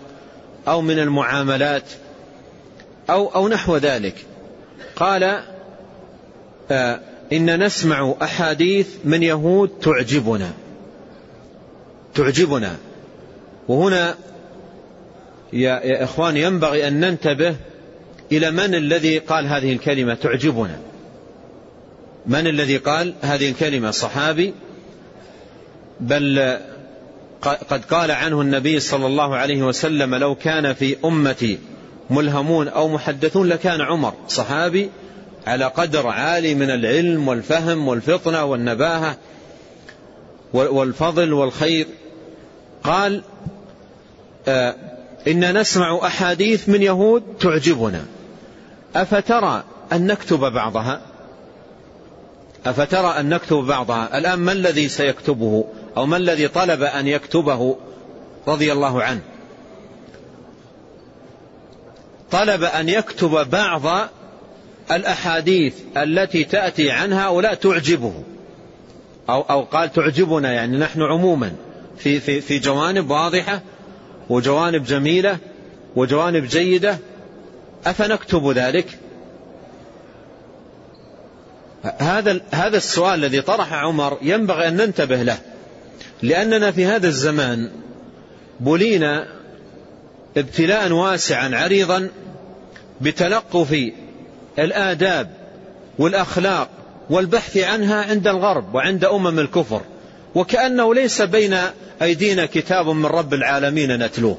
أو 0.68 0.80
من 0.80 0.98
المعاملات 0.98 1.83
أو 3.11 3.28
أو 3.28 3.48
نحو 3.48 3.76
ذلك. 3.76 4.14
قال 4.96 5.42
آه 6.70 7.00
إن 7.33 7.64
نسمع 7.64 8.14
أحاديث 8.22 8.88
من 9.04 9.22
يهود 9.22 9.70
تعجبنا. 9.83 10.50
تعجبنا. 12.14 12.76
وهنا 13.68 14.14
يا, 15.52 15.80
يا 15.84 16.04
إخوان 16.04 16.36
ينبغي 16.36 16.88
أن 16.88 17.00
ننتبه 17.00 17.56
إلى 18.32 18.50
من 18.50 18.74
الذي 18.74 19.18
قال 19.18 19.46
هذه 19.46 19.72
الكلمة 19.72 20.14
تعجبنا. 20.14 20.78
من 22.26 22.46
الذي 22.46 22.76
قال 22.76 23.14
هذه 23.22 23.50
الكلمة؟ 23.50 23.90
صحابي. 23.90 24.54
بل 26.00 26.58
قد 27.42 27.84
قال 27.84 28.10
عنه 28.10 28.40
النبي 28.40 28.80
صلى 28.80 29.06
الله 29.06 29.36
عليه 29.36 29.62
وسلم 29.62 30.14
لو 30.14 30.34
كان 30.34 30.72
في 30.72 30.96
أمتي 31.04 31.58
ملهمون 32.10 32.68
أو 32.68 32.88
محدثون 32.88 33.48
لكان 33.48 33.80
عمر. 33.80 34.14
صحابي 34.28 34.90
على 35.46 35.64
قدر 35.64 36.06
عالي 36.06 36.54
من 36.54 36.70
العلم 36.70 37.28
والفهم 37.28 37.88
والفطنة 37.88 38.44
والنباهة 38.44 39.16
والفضل 40.52 41.33
والخير. 41.33 41.87
قال 42.85 43.22
آه 44.48 44.75
إن 45.29 45.58
نسمع 45.58 46.00
أحاديث 46.02 46.68
من 46.68 46.83
يهود 46.83 47.23
تعجبنا. 47.40 48.04
أفترى 48.94 49.64
أن 49.92 50.06
نكتب 50.06 50.38
بعضها؟ 50.38 51.00
أفترى 52.66 53.21
أن 53.21 53.29
نكتب 53.29 53.56
بعضها؟ 53.56 54.18
الآن 54.18 54.38
ما 54.38 54.52
الذي 54.52 54.88
سيكتبه؟ 54.88 55.64
أو 55.96 56.06
ما 56.06 56.16
الذي 56.16 56.48
طلب 56.48 56.83
أن 56.83 57.06
يكتبه 57.06 57.77
رضي 58.48 58.73
الله 58.73 59.02
عنه؟ 59.02 59.21
طلب 62.31 62.64
أن 62.64 62.88
يكتب 62.88 63.50
بعض 63.50 64.08
الأحاديث 64.92 65.75
التي 65.96 66.44
تأتي 66.44 66.90
عن 66.90 67.12
هؤلاء 67.12 67.54
تعجبه. 67.54 68.14
أو, 69.31 69.40
أو 69.40 69.62
قال 69.62 69.92
تعجبنا 69.92 70.52
يعني 70.52 70.79
نحن 70.79 71.02
عموما 71.02 71.52
في, 71.98 72.21
في, 72.21 72.40
في 72.40 72.58
جوانب 72.58 73.10
واضحة 73.10 73.62
وجوانب 74.31 74.85
جميلة 74.85 75.38
وجوانب 75.96 76.44
جيدة 76.44 76.98
أفنكتب 77.87 78.50
ذلك؟ 78.50 78.98
هذا 81.98 82.40
هذا 82.50 82.76
السؤال 82.76 83.14
الذي 83.14 83.40
طرح 83.40 83.72
عمر 83.72 84.18
ينبغي 84.22 84.68
أن 84.68 84.76
ننتبه 84.76 85.22
له 85.22 85.38
لأننا 86.22 86.70
في 86.70 86.87
هذا 86.87 87.08
الزمان 87.08 87.70
بلينا 88.60 89.26
ابتلاء 90.37 90.92
واسعا 90.92 91.50
عريضا 91.56 92.08
بتلقف 93.00 93.92
الآداب 94.58 95.31
والأخلاق 95.98 96.68
والبحث 97.10 97.56
عنها 97.56 98.04
عند 98.04 98.28
الغرب 98.28 98.74
وعند 98.74 99.04
أمم 99.04 99.38
الكفر. 99.38 99.83
وكأنه 100.35 100.94
ليس 100.94 101.22
بين 101.22 101.56
أيدينا 102.02 102.46
كتاب 102.46 102.88
من 102.88 103.06
رب 103.06 103.35
العالمين 103.35 104.02
نتلوه 104.02 104.38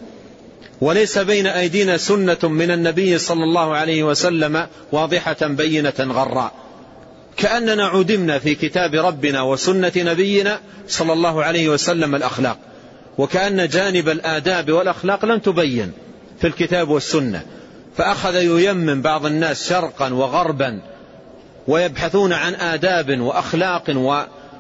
وليس 0.82 1.18
بين 1.18 1.48
أيدينا 1.48 1.98
سنة 1.98 2.38
من 2.44 2.72
النبي 2.72 3.18
صلى 3.18 3.44
الله 3.44 3.76
عليه 3.76 4.04
وسلم 4.04 4.68
واضحة 4.92 5.38
بينة 5.42 5.94
غراء. 6.00 6.52
كأننا 7.38 7.88
عدمنا 7.88 8.40
في 8.40 8.56
كتاب 8.56 8.96
ربنا 8.96 9.42
وسنة 9.42 9.92
نبينا 9.98 10.60
صلى 10.88 11.14
الله 11.14 11.44
عليه 11.44 11.70
وسلم 11.70 12.16
الأخلاق 12.16 12.58
وكأن 13.18 13.68
جانب 13.68 14.10
الآداب 14.10 14.72
والأخلاق 14.72 15.26
لم 15.26 15.40
تبين 15.40 15.92
في 16.42 16.48
الكتاب 16.48 16.90
والسنة. 16.90 17.42
فأخذ 17.98 18.36
ييمم 18.36 19.02
بعض 19.02 19.26
الناس 19.26 19.70
شرقا 19.70 20.14
وغربا 20.14 20.82
ويبحثون 21.68 22.34
عن 22.34 22.56
آداب 22.56 23.20
وأخلاق 23.20 23.90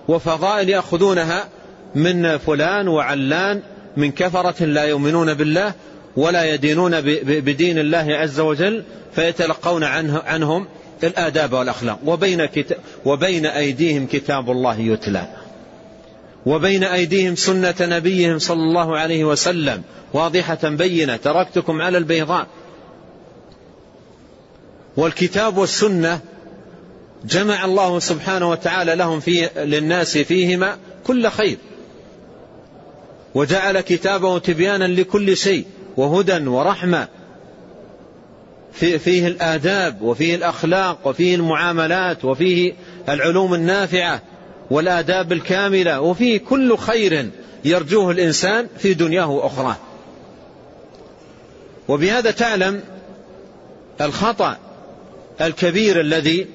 وفضائل 0.08 0.70
يأخذونها 0.70 1.48
من 1.96 2.38
فلان 2.38 2.88
وعلان 2.88 3.62
من 3.98 4.12
كفرة 4.12 4.66
لا 4.66 4.84
يؤمنون 4.84 5.34
بالله 5.34 5.74
ولا 6.18 6.54
يدينون 6.54 7.02
بدين 7.24 7.80
الله 7.80 8.06
عز 8.10 8.40
وجل 8.40 8.84
فيتلقون 9.16 9.84
عنه 9.84 10.22
عنهم 10.26 10.68
الآداب 11.04 11.54
والأخلاق. 11.54 12.00
وبين, 12.06 12.48
وبين 13.06 13.46
أيديهم 13.46 14.08
كتاب 14.08 14.52
الله 14.52 14.80
يتلى. 14.80 15.28
وبين 16.46 16.84
أيديهم 16.84 17.36
سنة 17.36 17.76
نبيهم 17.82 18.40
صلى 18.40 18.64
الله 18.64 18.98
عليه 18.98 19.24
وسلم. 19.24 19.82
واضحة 20.14 20.60
بينة. 20.64 21.16
تركتكم 21.16 21.82
على 21.82 21.98
البيضاء. 21.98 22.48
والكتاب 24.98 25.58
والسنة 25.58 26.20
جمع 27.26 27.66
الله 27.66 28.00
سبحانه 28.00 28.50
وتعالى 28.50 28.96
لهم 28.96 29.20
في 29.20 29.50
للناس 29.56 30.18
فيهما 30.18 30.78
كل 31.04 31.28
خير. 31.30 31.58
وجعل 33.36 33.82
كتابه 33.82 34.40
تبيانا 34.40 34.88
لكل 34.88 35.38
شيء 35.38 35.66
وهدى 35.98 36.48
ورحمة. 36.48 37.08
فيه 38.74 39.28
الآداب 39.28 40.02
وفيه 40.02 40.36
الأخلاق 40.36 41.08
وفيه 41.08 41.36
المعاملات 41.36 42.26
وفيه 42.26 42.74
العلوم 43.10 43.54
النافعة 43.54 44.22
والآداب 44.72 45.32
الكاملة 45.32 46.02
وفيه 46.02 46.40
كل 46.40 46.78
خير 46.78 47.30
يرجوه 47.66 48.12
الإنسان 48.12 48.68
في 48.78 48.94
دنياه 48.94 49.30
وأخراه 49.30 49.76
وبهذا 51.88 52.32
تعلم 52.32 52.82
الخطأ 54.02 54.58
الكبير 55.42 56.02
الذي 56.02 56.48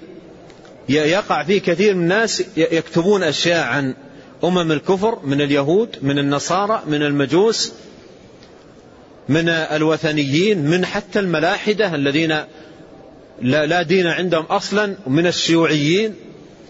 يقع 0.89 1.43
فيه 1.43 1.61
كثير 1.61 1.95
من 1.95 2.03
الناس 2.03 2.45
يكتبون 2.57 3.23
أشياء 3.23 3.67
عن 3.67 3.95
أمم 4.45 4.73
الكفر 4.73 5.19
من 5.25 5.41
اليهود 5.41 5.97
من 6.03 6.19
النصارى 6.19 6.83
من 6.87 7.03
المجوس 7.03 7.73
من 9.29 9.49
الوثنيين 9.49 10.59
من 10.59 10.87
حتى 10.87 11.19
الملاحدة 11.19 11.95
الذين 11.95 12.37
لا 13.43 13.83
دين 13.83 14.07
عندهم 14.07 14.45
أصلا 14.45 14.97
من 15.07 15.27
الشيوعيين 15.27 16.15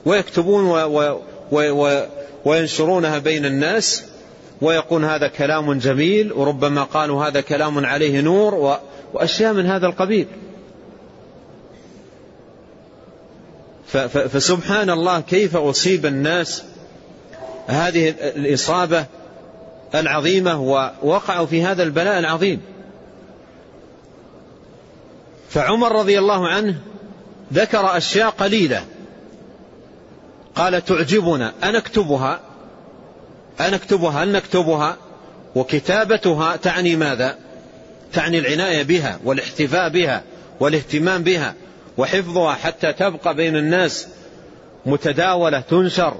ويكتبون 0.05 0.65
و 0.65 1.21
و 1.53 2.07
وينشرونها 2.45 3.19
بين 3.19 3.47
الناس 3.47 4.05
ويقول 4.61 5.05
هذا 5.05 5.29
كلام 5.29 5.73
جميل 5.73 6.33
وربما 6.33 6.83
قالوا 6.83 7.25
هذا 7.25 7.41
كلام 7.41 7.87
عليه 7.87 8.21
نور 8.21 8.79
وأشياء 9.13 9.53
من 9.53 9.67
هذا 9.67 9.87
القبيل. 9.87 10.27
فسبحان 13.87 14.91
الله 14.91 15.21
كيف 15.21 15.57
أصيب 15.57 16.07
الناس 16.07 16.63
هذه 17.67 18.15
الإصابة 18.21 19.07
العظيمة 19.95 20.61
ووقعوا 20.61 21.47
في 21.47 21.63
هذا 21.63 21.83
البلاء 21.83 22.19
العظيم. 22.19 22.61
فعمر 25.51 25.93
رضي 25.93 26.19
الله 26.19 26.49
عنه 26.49 26.79
ذكر 27.53 27.97
أشياء 27.97 28.31
قليلة. 28.31 28.85
قال 30.55 30.85
تعجبنا 30.85 31.53
أن 31.63 31.77
أكتبها 31.77 32.41
أن 33.61 33.75
أكتبها 33.75 34.23
أن 34.23 34.33
نكتبها؟ 34.33 34.97
وكتابتها 35.55 36.57
تعني 36.57 36.97
ماذا؟ 36.97 37.37
تعني 38.13 38.39
العناية 38.39 38.83
بها 38.83 39.19
والاحتفاء 39.25 39.89
بها 39.89 40.23
والاهتمام 40.61 41.23
بها 41.23 41.55
وحفظها 41.99 42.55
حتى 42.55 42.93
تبقى 42.93 43.35
بين 43.35 43.57
الناس 43.57 44.09
متداولة 44.87 45.61
تنشر. 45.61 46.17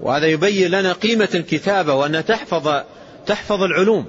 وهذا 0.00 0.26
يبين 0.26 0.70
لنا 0.70 0.92
قيمة 0.92 1.28
الكتابة 1.34 1.94
وأنها 1.94 2.20
تحفظ 2.20 2.82
تحفظ 3.26 3.62
العلوم. 3.62 4.06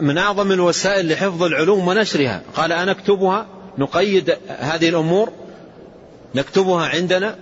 من 0.00 0.18
أعظم 0.18 0.52
الوسائل 0.52 1.12
لحفظ 1.12 1.42
العلوم 1.42 1.88
ونشرها. 1.88 2.42
قال 2.56 2.72
أنا 2.72 2.90
أكتبها 2.90 3.46
نقيد 3.78 4.36
هذه 4.48 4.88
الأمور 4.88 5.32
نكتبها 6.34 6.86
عندنا. 6.86 7.36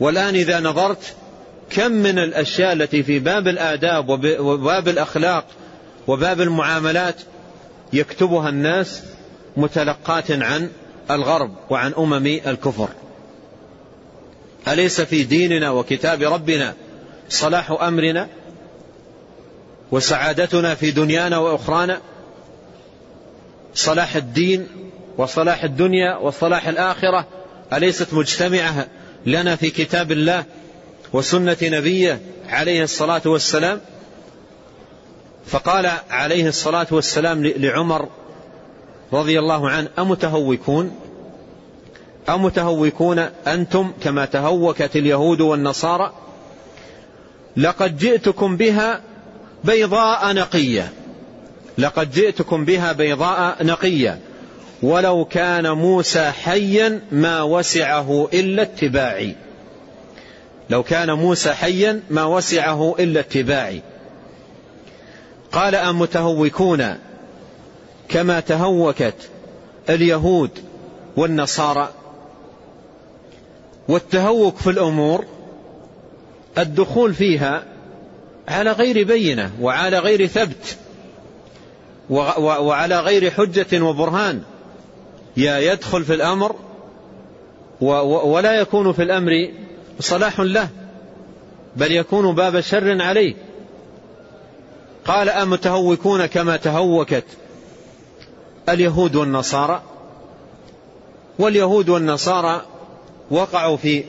والآن 0.00 0.34
إذا 0.34 0.60
نظرت 0.60 1.14
كم 1.70 1.92
من 1.92 2.18
الأشياء 2.18 2.72
التي 2.72 3.02
في 3.02 3.18
باب 3.18 3.48
الآداب 3.48 4.08
وباب 4.40 4.88
الأخلاق 4.88 5.44
وباب 6.06 6.40
المعاملات 6.40 7.16
يكتبها 7.92 8.48
الناس؟ 8.48 9.02
متلقاة 9.56 10.24
عن 10.30 10.70
الغرب 11.10 11.54
وعن 11.70 11.92
أمم 11.98 12.26
الكفر. 12.26 12.88
أليس 14.68 15.00
في 15.00 15.22
ديننا 15.22 15.70
وكتاب 15.70 16.22
ربنا 16.22 16.74
صلاح 17.28 17.70
أمرنا 17.70 18.28
وسعادتنا 19.92 20.74
في 20.74 20.90
دنيانا 20.90 21.38
وأخرانا؟ 21.38 22.00
صلاح 23.74 24.16
الدين 24.16 24.68
وصلاح 25.18 25.64
الدنيا 25.64 26.16
وصلاح 26.16 26.68
الآخرة 26.68 27.26
أليست 27.72 28.14
مجتمعة 28.14 28.86
لنا 29.26 29.56
في 29.56 29.70
كتاب 29.70 30.12
الله 30.12 30.44
وسنة 31.12 31.56
نبيه 31.62 32.20
عليه 32.48 32.82
الصلاة 32.82 33.22
والسلام؟ 33.26 33.80
فقال 35.46 35.90
عليه 36.10 36.48
الصلاة 36.48 36.86
والسلام 36.90 37.46
لعمر 37.46 38.08
رضي 39.12 39.38
الله 39.38 39.70
عنه 39.70 39.88
أمتهوكون؟ 39.98 40.96
أمتهوكون 42.28 43.18
أنتم 43.46 43.92
كما 44.02 44.24
تهوكت 44.24 44.96
اليهود 44.96 45.40
والنصارى؟ 45.40 46.12
لقد 47.56 47.96
جئتكم 47.96 48.56
بها 48.56 49.00
بيضاء 49.64 50.32
نقية. 50.32 50.92
لقد 51.78 52.10
جئتكم 52.10 52.64
بها 52.64 52.92
بيضاء 52.92 53.64
نقية. 53.64 54.18
ولو 54.82 55.24
كان 55.24 55.70
موسى 55.70 56.30
حيا 56.30 57.00
ما 57.12 57.42
وسعه 57.42 58.28
إلا 58.32 58.62
اتباعي. 58.62 59.36
لو 60.70 60.82
كان 60.82 61.12
موسى 61.12 61.52
حيا 61.52 62.00
ما 62.10 62.24
وسعه 62.24 62.94
إلا 62.98 63.20
اتباعي. 63.20 63.82
قال 65.52 65.74
أم 65.74 65.98
متهوكون 65.98 66.98
كما 68.12 68.40
تهوكت 68.40 69.14
اليهود 69.88 70.50
والنصارى. 71.16 71.88
والتهوك 73.88 74.56
في 74.56 74.70
الأمور 74.70 75.24
الدخول 76.58 77.14
فيها 77.14 77.64
على 78.48 78.72
غير 78.72 79.06
بينة 79.06 79.50
وعلى 79.60 79.98
غير 79.98 80.26
ثبت 80.26 80.76
وعلى 82.10 83.00
غير 83.00 83.30
حجة 83.30 83.82
وبرهان. 83.82 84.42
يا 85.36 85.58
يدخل 85.58 86.04
في 86.04 86.14
الأمر 86.14 86.56
ولا 87.80 88.54
يكون 88.54 88.92
في 88.92 89.02
الأمر 89.02 89.50
صلاح 90.00 90.40
له 90.40 90.68
بل 91.76 91.92
يكون 91.92 92.34
باب 92.34 92.60
شر 92.60 93.02
عليه. 93.02 93.34
قال 95.04 95.28
أم 95.28 95.54
تهوكون 95.54 96.26
كما 96.26 96.56
تهوكت 96.56 97.24
اليهود 98.68 99.16
والنصارى 99.16 99.82
واليهود 101.38 101.88
والنصارى 101.88 102.62
وقعوا 103.30 103.76
في 103.76 104.04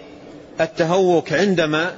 التهوك 0.61 1.33
عندما 1.33 1.95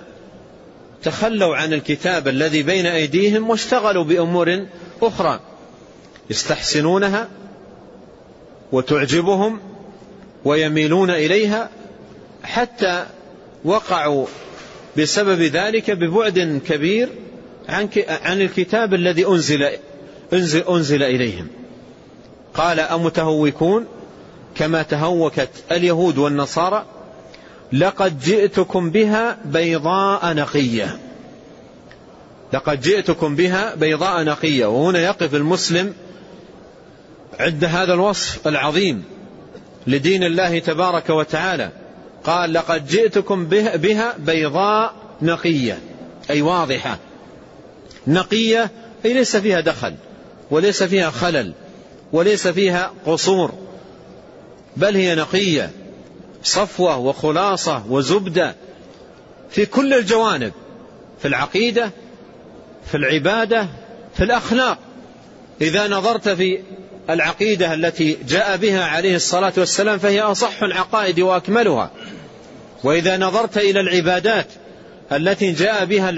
تخلوا 1.03 1.55
عن 1.55 1.73
الكتاب 1.73 2.27
الذي 2.27 2.63
بين 2.63 2.85
أيديهم 2.85 3.49
واشتغلوا 3.49 4.03
بأمور 4.03 4.65
أخرى 5.01 5.39
يستحسنونها 6.29 7.29
وتعجبهم 8.71 9.59
ويميلون 10.45 11.09
إليها 11.09 11.69
حتى 12.43 13.05
وقعوا 13.65 14.27
بسبب 14.97 15.41
ذلك 15.41 15.91
ببعد 15.91 16.61
كبير 16.67 17.09
عن 18.07 18.41
الكتاب 18.41 18.93
الذي 18.93 19.27
أنزل 19.27 19.69
أنزل, 20.33 20.63
أنزل 20.69 21.03
إليهم. 21.03 21.47
قال 22.57 22.79
أمتهوكون 22.79 23.85
كما 24.55 24.81
تهوكت 24.81 25.49
اليهود 25.71 26.17
والنصارى 26.17 26.85
لقد 27.73 28.19
جئتكم 28.19 28.89
بها 28.89 29.37
بيضاء 29.45 30.33
نقية. 30.33 30.99
لقد 32.53 32.81
جئتكم 32.81 33.35
بها 33.35 33.75
بيضاء 33.75 34.23
نقية. 34.23 34.65
وهنا 34.65 34.99
يقف 34.99 35.35
المسلم 35.35 35.93
عند 37.39 37.65
هذا 37.65 37.93
الوصف 37.93 38.47
العظيم 38.47 39.03
لدين 39.87 40.23
الله 40.23 40.59
تبارك 40.59 41.09
وتعالى. 41.09 41.69
قال 42.23 42.53
لقد 42.53 42.87
جئتكم 42.87 43.45
بها 43.45 44.17
بيضاء 44.17 44.93
نقية. 45.21 45.79
أي 46.29 46.41
واضحة. 46.41 46.97
نقية 48.07 48.71
أي 49.05 49.13
ليس 49.13 49.35
فيها 49.37 49.59
دخل 49.59 49.95
وليس 50.51 50.83
فيها 50.83 51.09
خلل. 51.09 51.53
وليس 52.13 52.47
فيها 52.47 52.91
قصور 53.05 53.51
بل 54.77 54.95
هي 54.95 55.15
نقية 55.15 55.71
صفوة 56.43 56.97
وخلاصة 56.97 57.83
وزبدة 57.89 58.55
في 59.49 59.65
كل 59.65 59.93
الجوانب 59.93 60.51
في 61.21 61.27
العقيدة 61.27 61.91
في 62.85 62.97
العبادة 62.97 63.67
في 64.15 64.23
الأخلاق. 64.23 64.77
إذا 65.61 65.87
نظرت 65.87 66.29
في 66.29 66.59
العقيدة 67.09 67.73
التي 67.73 68.17
جاء 68.27 68.57
بها 68.57 68.85
عليه 68.85 69.15
الصلاة 69.15 69.53
والسلام 69.57 69.99
فهي 69.99 70.21
أصح 70.21 70.63
العقائد 70.63 71.19
وأكملها. 71.19 71.91
وإذا 72.83 73.17
نظرت 73.17 73.57
إلى 73.57 73.79
العبادات 73.79 74.47
التي 75.11 75.51
جاء 75.51 75.85
بها 75.85 76.11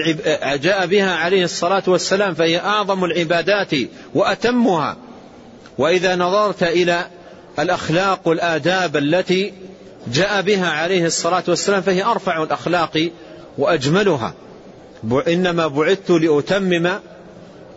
جاء 0.56 0.86
بها 0.86 1.14
عليه 1.14 1.44
الصلاة 1.44 1.82
والسلام 1.86 2.34
فهي 2.34 2.58
أعظم 2.58 3.04
العبادات 3.04 3.70
وأتمها. 4.14 4.96
وإذا 5.78 6.16
نظرت 6.16 6.62
إلى 6.62 7.06
الأخلاق 7.58 8.28
والآداب 8.28 8.96
التي 8.96 9.52
جاء 10.12 10.42
بها 10.42 10.68
عليه 10.68 11.06
الصلاة 11.06 11.42
والسلام 11.48 11.82
فهي 11.82 12.04
أرفع 12.04 12.42
الأخلاق 12.42 13.10
وأجملها. 13.58 14.34
إنما 15.28 15.66
بعثت 15.66 16.10
لأتمم 16.10 16.90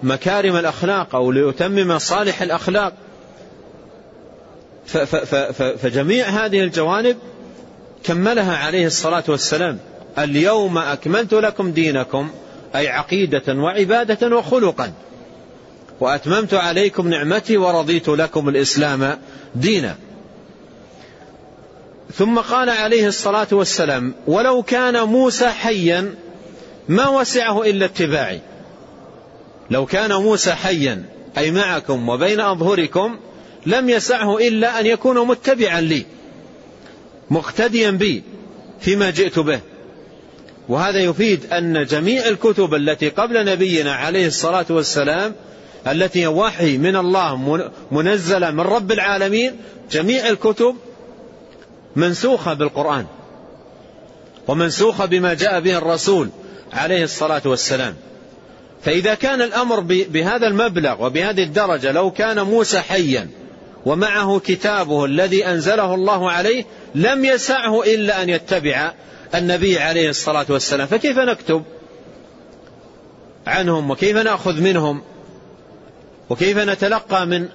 مكارم 0.04 0.56
الأخلاق 0.56 1.16
أو 1.16 1.32
لأتمم 1.32 1.99
صالح 1.99 2.41
الأخلاق. 2.41 2.93
فجميع 5.82 6.26
هذه 6.26 6.60
الجوانب 6.60 7.18
كملها 8.04 8.58
عليه 8.58 8.86
الصلاة 8.86 9.24
والسلام. 9.28 9.80
اليوم 10.18 10.78
أكملت 10.78 11.34
لكم 11.34 11.72
دينكم 11.72 12.30
أي 12.76 12.88
عقيدة 12.88 13.54
وعبادة 13.54 14.38
وخلقا. 14.38 14.91
وأتممت 16.02 16.54
عليكم 16.54 17.08
نعمتي 17.08 17.58
ورضيت 17.58 18.10
لكم 18.10 18.49
الإسلام 18.49 19.18
دينا. 19.56 19.95
ثم 22.14 22.39
قال 22.39 22.70
عليه 22.70 23.08
الصلاة 23.08 23.47
والسلام 23.52 24.14
ولو 24.28 24.64
كان 24.64 25.04
موسى 25.04 25.49
حيا 25.49 26.16
ما 26.89 27.08
وسعه 27.08 27.64
إلا 27.64 27.86
اتباعي. 27.86 28.41
لو 29.70 29.86
كان 29.86 30.14
موسى 30.14 30.52
حيا 30.52 31.04
أي 31.38 31.52
معكم 31.52 32.10
وبين 32.10 32.39
أظهركم 32.39 33.20
لم 33.66 33.89
يسعه 33.89 34.38
إلا 34.38 34.80
أن 34.80 34.86
يكون 34.86 35.28
متبعا 35.28 35.82
لي 35.82 36.06
مقتديا 37.30 37.91
بي 37.91 38.24
فيما 38.80 39.10
جئت 39.10 39.39
به. 39.39 39.60
وهذا 40.70 40.99
يفيد 40.99 41.54
أن 41.54 41.86
جميع 41.86 42.28
الكتب 42.28 42.74
التي 42.74 43.10
قبل 43.10 43.45
نبينا 43.45 43.93
عليه 43.93 44.28
الصلاة 44.28 44.66
والسلام 44.70 45.36
التي 45.88 46.21
هي 46.21 46.27
وحي 46.27 46.77
من 46.77 46.95
الله 46.95 47.59
منزلة 47.91 48.51
من 48.51 48.59
رب 48.59 48.91
العالمين 48.91 49.55
جميع 49.91 50.29
الكتب 50.29 50.75
منسوخة 51.95 52.53
بالقرآن 52.53 53.05
ومنسوخة 54.47 55.05
بما 55.05 55.34
جاء 55.34 55.59
به 55.59 55.77
الرسول 55.77 56.29
عليه 56.73 57.03
الصلاة 57.03 57.41
والسلام. 57.45 57.95
فإذا 58.84 59.13
كان 59.13 59.41
الأمر 59.41 59.79
بهذا 59.86 60.47
المبلغ 60.47 61.05
وبهذه 61.05 61.43
الدرجة 61.43 61.91
لو 61.91 62.11
كان 62.11 62.41
موسى 62.41 62.79
حيا 62.79 63.29
ومعه 63.86 64.39
كتابه 64.39 65.05
الذي 65.05 65.45
أنزله 65.45 65.95
الله 65.95 66.32
عليه 66.32 66.65
لم 66.95 67.25
يسعه 67.25 67.84
إلا 67.84 68.23
أن 68.23 68.29
يتبع 68.29 68.91
النبي 69.36 69.79
عليه 69.79 70.09
الصلاة 70.09 70.45
والسلام. 70.49 70.88
فكيف 70.88 71.17
نكتب 71.17 71.63
عنهم 73.47 73.91
وكيف 73.91 74.17
نأخذ 74.17 74.61
منهم؟ 74.61 75.01
وكيف 76.32 76.57
نتلقى 76.57 77.25
من 77.25 77.47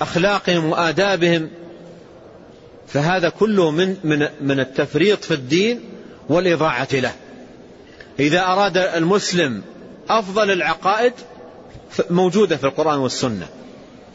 أخلاقهم 0.00 0.70
وآدابهم؟ 0.70 1.50
فهذا 2.86 3.28
كله 3.28 3.70
من 3.70 3.96
من 4.04 4.28
من 4.40 4.60
التفريط 4.60 5.24
في 5.24 5.34
الدين 5.34 5.80
والإضاعة 6.28 6.88
له. 6.92 7.12
إذا 8.20 8.40
أراد 8.40 8.76
المسلم 8.76 9.62
أفضل 10.08 10.50
العقائد 10.50 11.12
موجودة 12.10 12.56
في 12.56 12.64
القرآن 12.64 12.98
والسنة. 12.98 13.46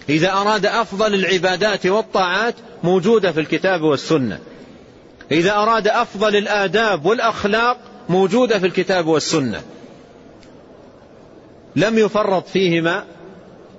إذا 0.10 0.32
أراد 0.32 0.66
أفضل 0.66 1.14
العبادات 1.14 1.86
والطاعات 1.86 2.56
موجودة 2.84 3.32
في 3.32 3.40
الكتاب 3.40 3.82
والسنة. 3.82 4.40
إذا 5.32 5.54
أراد 5.54 5.88
أفضل 5.88 6.36
الآداب 6.36 7.06
والأخلاق 7.06 7.78
موجودة 8.10 8.60
في 8.60 8.66
الكتاب 8.66 9.08
والسنة. 9.08 9.62
لم 11.76 11.98
يفرط 11.98 12.48
فيهما 12.48 13.17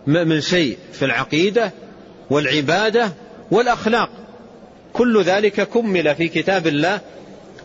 من 0.09 0.41
شيء 0.41 0.79
في 0.93 1.05
العقيدة 1.05 1.73
والعبادة 2.31 3.13
والأخلاق. 3.51 4.11
كل 4.93 5.23
ذلك 5.23 5.69
كمل 5.69 6.15
في 6.15 6.29
كتاب 6.29 6.67
الله 6.67 7.01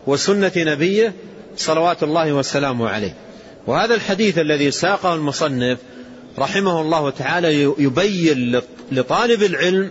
وسنة 0.06 0.52
نبيه 0.56 1.12
صلوات 1.56 2.02
الله 2.02 2.32
وسلامه 2.32 2.88
عليه. 2.88 3.14
وهذا 3.66 3.94
الحديث 3.94 4.38
الذي 4.38 4.70
ساقه 4.70 5.14
المصنف 5.14 5.78
رحمه 6.38 6.80
الله 6.80 7.10
تعالى 7.10 7.62
يبين 7.78 8.60
لطالب 8.92 9.42
العلم 9.42 9.90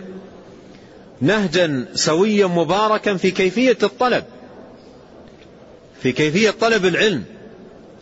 نهجا 1.20 1.86
سويا 1.94 2.46
مباركا 2.46 3.16
في 3.16 3.30
كيفية 3.30 3.78
الطلب 3.82 4.24
في 6.02 6.12
كيفية 6.12 6.50
طلب 6.50 6.86
العلم 6.86 7.24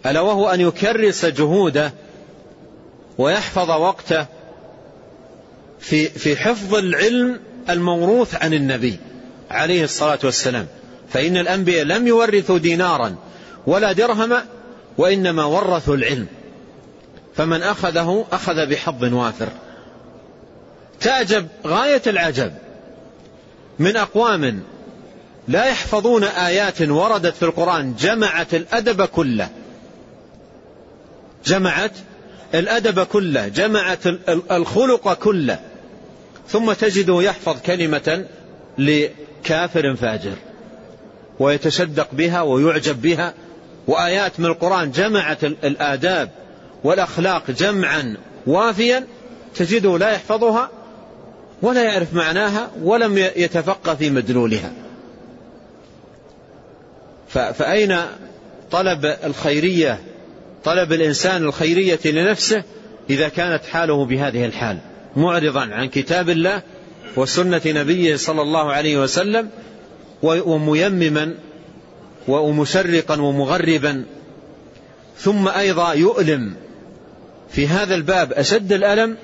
ألا 0.07 0.21
وهو 0.21 0.49
أن 0.49 0.61
يكرس 0.61 1.25
جهوده 1.25 1.93
ويحفظ 3.19 3.71
وقته 3.71 4.27
في 5.83 6.09
في 6.09 6.37
حفظ 6.37 6.75
العلم 6.75 7.41
الموروث 7.71 8.35
عن 8.35 8.55
النبي 8.55 8.99
عليه 9.51 9.85
الصلاة 9.85 10.19
والسلام. 10.25 10.67
فإن 11.13 11.37
الأنبياء 11.37 11.85
لم 11.85 12.07
يورثوا 12.07 12.59
دينارا 12.59 13.15
ولا 13.67 13.93
درهما 13.93 14.45
وإنما 14.99 15.45
ورثوا 15.45 15.97
العلم. 15.97 16.27
فمن 17.37 17.63
أخذه 17.63 18.27
أخذ 18.33 18.67
بحظ 18.67 19.15
وافر. 19.15 19.49
تعجب 21.01 21.47
غاية 21.67 22.03
العجب. 22.07 22.53
من 23.79 23.97
أقوام 23.97 24.63
لا 25.49 25.65
يحفظون 25.65 26.25
آيات 26.25 26.83
وردت 26.83 27.37
في 27.37 27.43
القرآن 27.43 27.95
جمعت 27.95 28.55
الأدب 28.55 29.05
كله. 29.05 29.49
جمعت 31.47 31.93
الأدب 32.55 33.03
كله 33.03 33.49
جمعت 33.49 34.07
الخلق 34.51 35.13
كله. 35.15 35.72
ثم 36.49 36.73
تجده 36.73 37.23
يحفظ 37.23 37.61
كلمة 37.61 38.25
لكافر 38.79 39.95
فاجر 39.95 40.35
ويتشدق 41.39 42.09
بها 42.13 42.43
ويعجب 42.43 43.03
بها 43.03 43.35
وآيات 43.87 44.41
من 44.41 44.47
القرآن 44.47 44.91
جمعت 44.91 45.45
الآداب 45.45 46.31
والأخلاق 46.85 47.51
جمعا 47.51 48.17
وافيا 48.47 49.07
تجده 49.55 49.99
لا 49.99 50.11
يحفظها 50.13 50.71
ولا 51.63 51.83
يعرف 51.85 52.15
معناها 52.15 52.71
ولم 52.83 53.19
يتفقه 53.19 53.95
في 53.95 54.11
مدلولها. 54.11 54.73
فأين 57.29 57.99
طلب 58.71 59.17
الخيرية 59.25 60.01
طلب 60.65 60.93
الإنسان 60.93 61.43
الخيرية 61.43 62.01
لنفسه 62.05 62.63
إذا 63.11 63.29
كانت 63.29 63.65
حاله 63.65 64.05
بهذه 64.05 64.45
الحال؟ 64.45 64.79
معرضا 65.17 65.61
عن 65.61 65.89
كتاب 65.89 66.31
الله 66.31 66.63
وسنة 67.17 67.61
نبيه 67.67 68.17
صلى 68.17 68.43
الله 68.43 68.73
عليه 68.73 69.03
وسلم 69.03 69.49
وميمما 70.23 71.35
ومشرقا 72.29 73.21
ومغربا. 73.21 74.05
ثم 75.19 75.49
أيضا 75.49 75.93
يؤلم 75.93 76.55
في 77.51 77.69
هذا 77.69 77.95
الباب 77.95 78.33
أشد 78.33 78.73
الألم 78.73 79.17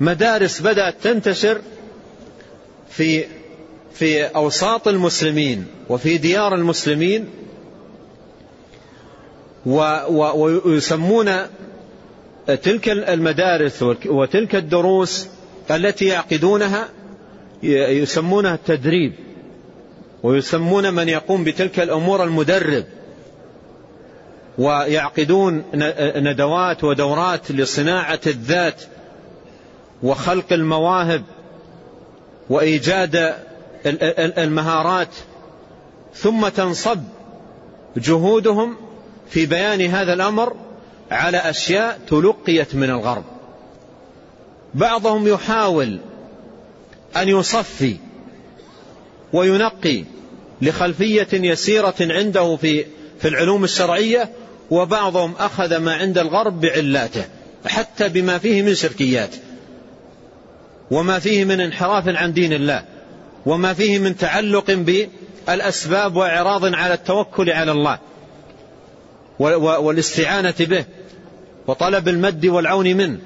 مدارس 0.00 0.60
بدأت 0.60 0.94
تنتشر 1.02 1.60
في 2.90 3.24
في 3.94 4.24
أوساط 4.24 4.88
المسلمين 4.88 5.66
وفي 5.88 6.18
ديار 6.18 6.54
المسلمين 6.54 7.28
ويسمون 9.66 11.30
تلك 12.46 12.88
المدارس 12.88 13.82
وتلك 14.06 14.54
الدروس 14.56 15.28
التي 15.70 16.06
يعقدونها 16.06 16.88
يسمونها 17.62 18.54
التدريب 18.54 19.12
ويسمون 20.22 20.94
من 20.94 21.08
يقوم 21.08 21.44
بتلك 21.44 21.80
الأمور 21.80 22.24
المدرب. 22.24 22.84
ويعقدون 24.58 25.64
ندوات 26.16 26.84
ودورات 26.84 27.52
لصناعة 27.52 28.20
الذات 28.26 28.82
وخلق 30.02 30.52
المواهب 30.52 31.22
وإيجاد 32.50 33.34
المهارات 34.38 35.08
ثم 36.14 36.48
تنصب 36.48 36.98
جهودهم 37.96 38.76
في 39.30 39.46
بيان 39.46 39.80
هذا 39.80 40.12
الأمر 40.12 40.56
على 41.12 41.36
أشياء 41.36 41.98
تلقيت 42.08 42.74
من 42.74 42.90
الغرب. 42.90 43.24
بعضهم 44.74 45.28
يحاول 45.28 45.98
أن 47.16 47.28
يصفي 47.28 47.96
وينقي 49.32 50.04
لخلفية 50.62 51.28
يسيرة 51.32 51.94
عنده 52.00 52.56
في 52.56 52.84
في 53.20 53.28
العلوم 53.28 53.64
الشرعية 53.64 54.30
وبعضهم 54.70 55.34
أخذ 55.38 55.76
ما 55.76 55.94
عند 55.94 56.18
الغرب 56.18 56.60
بعلاته 56.60 57.24
حتى 57.66 58.08
بما 58.08 58.38
فيه 58.38 58.62
من 58.62 58.74
شركيات 58.74 59.34
وما 60.90 61.18
فيه 61.18 61.44
من 61.44 61.60
انحراف 61.60 62.08
عن 62.08 62.32
دين 62.32 62.52
الله 62.52 62.84
وما 63.46 63.74
فيه 63.74 63.98
من 63.98 64.16
تعلق 64.16 64.70
بالأسباب 65.46 66.16
وإعراض 66.16 66.74
على 66.74 66.94
التوكل 66.94 67.50
على 67.50 67.72
الله 67.72 67.98
والاستعانة 69.38 70.54
به. 70.60 70.84
وطلب 71.66 72.08
المد 72.08 72.46
والعون 72.46 72.96
منه 72.96 73.18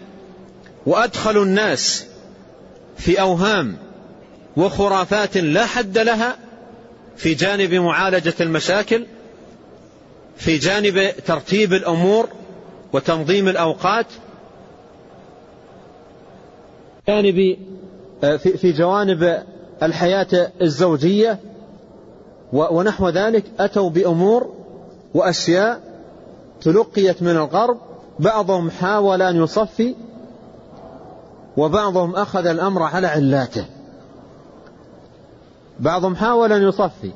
وأدخلوا 0.87 1.45
الناس 1.45 2.07
في 2.97 3.21
أوهام 3.21 3.77
وخرافات 4.57 5.37
لا 5.37 5.67
حد 5.67 5.99
لها 5.99 6.37
في 7.17 7.35
جانب 7.35 7.75
معالجة 7.75 8.35
المشاكل 8.41 9.07
في 10.37 10.59
جانب 10.59 11.11
ترتيب 11.27 11.73
الأمور 11.73 12.29
وتنظيم 12.93 13.49
الأوقات 13.49 14.07
جانب 17.09 17.57
آه، 18.25 18.37
في 18.37 18.73
جوانب 18.73 19.43
الحياة 19.83 20.53
الزوجية 20.63 21.39
ونحو 22.53 23.09
ذلك 23.09 23.45
أتوا 23.59 23.91
بأمور 23.91 24.55
وأشياء 25.15 25.81
تلقيت 26.61 27.23
من 27.23 27.31
الغرب 27.31 27.81
بعضهم 28.19 28.71
حاول 28.71 29.23
أن 29.23 29.37
يصفي 29.37 29.95
وبعضهم 31.57 32.17
أخذ 32.17 32.47
الأمر 32.47 32.83
على 32.83 33.07
علاته. 33.07 33.65
بعضهم 35.81 36.17
حاول 36.17 36.53
أن 36.53 36.63
يصفي 36.63 37.11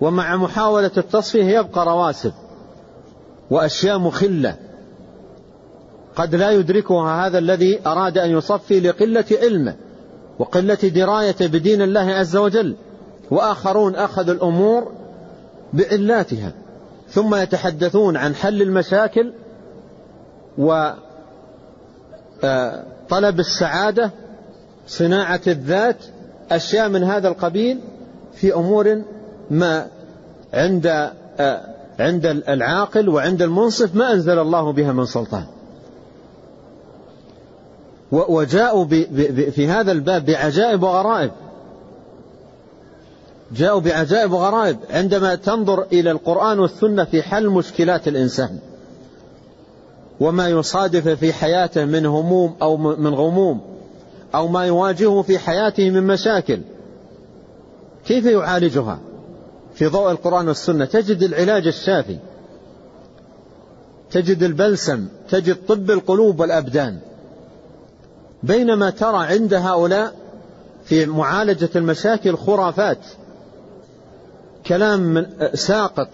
ومع 0.00 0.36
محاولة 0.36 0.90
التصفية 0.96 1.44
يبقى 1.58 1.86
رواسب 1.86 2.32
وأشياء 3.50 3.98
مخلة. 3.98 4.56
قد 6.16 6.34
لا 6.34 6.50
يدركها 6.50 7.26
هذا 7.26 7.38
الذي 7.38 7.80
أراد 7.86 8.18
أن 8.18 8.30
يصفي 8.30 8.80
لقلة 8.80 9.24
علمه 9.42 9.74
وقلة 10.38 10.74
درايته 10.74 11.46
بدين 11.46 11.82
الله 11.82 12.00
عز 12.00 12.36
وجل 12.36 12.76
وآخرون 13.30 13.94
أخذوا 13.94 14.34
الأمور 14.34 14.92
بعلاتها 15.72 16.52
ثم 17.08 17.34
يتحدثون 17.34 18.16
عن 18.16 18.34
حل 18.34 18.62
المشاكل 18.62 19.32
وطلب 20.60 20.94
آه، 22.44 22.84
السعادة 23.38 24.10
صناعة 24.86 25.40
الذات 25.46 25.96
أشياء 26.50 26.88
من 26.88 27.02
هذا 27.04 27.28
القبيل 27.28 27.80
في 28.34 28.54
أمور 28.54 29.02
ما 29.50 29.86
عند 30.54 30.86
آه، 31.40 31.60
عند 32.00 32.26
العاقل 32.26 33.08
وعند 33.08 33.42
المنصف 33.42 33.94
ما 33.94 34.12
أنزل 34.12 34.38
الله 34.38 34.72
بها 34.72 34.92
من 34.92 35.04
سلطان. 35.04 35.44
وجاءوا 38.12 38.84
في 39.50 39.68
هذا 39.68 39.92
الباب 39.92 40.24
بعجائب 40.24 40.82
وغرائب. 40.82 41.30
جاءوا 43.52 43.80
بعجائب 43.80 44.32
وغرائب 44.32 44.78
عندما 44.90 45.34
تنظر 45.34 45.82
إلى 45.82 46.10
القرآن 46.10 46.58
والسنة 46.58 47.04
في 47.04 47.22
حل 47.22 47.48
مشكلات 47.48 48.08
الإنسان. 48.08 48.58
وما 50.20 50.48
يصادف 50.48 51.08
في 51.08 51.32
حياته 51.32 51.84
من 51.84 52.06
هموم 52.06 52.56
أو 52.62 52.76
من 52.76 53.14
غموم 53.14 53.60
أو 54.34 54.48
ما 54.48 54.66
يواجهه 54.66 55.22
في 55.22 55.38
حياته 55.38 55.90
من 55.90 56.06
مشاكل. 56.06 56.60
كيف 58.06 58.24
يعالجها؟ 58.24 58.98
في 59.74 59.86
ضوء 59.86 60.10
القرآن 60.10 60.48
والسنة 60.48 60.84
تجد 60.84 61.22
العلاج 61.22 61.66
الشافي 61.66 62.18
تجد 64.10 64.42
البلسم 64.42 65.08
تجد 65.30 65.56
طب 65.68 65.90
القلوب 65.90 66.40
والأبدان. 66.40 66.98
بينما 68.42 68.90
ترى 68.90 69.26
عند 69.26 69.54
هؤلاء 69.54 70.14
في 70.84 71.06
معالجة 71.06 71.70
المشاكل 71.76 72.36
خرافات 72.36 72.98
كلام 74.66 75.26
ساقط 75.54 76.08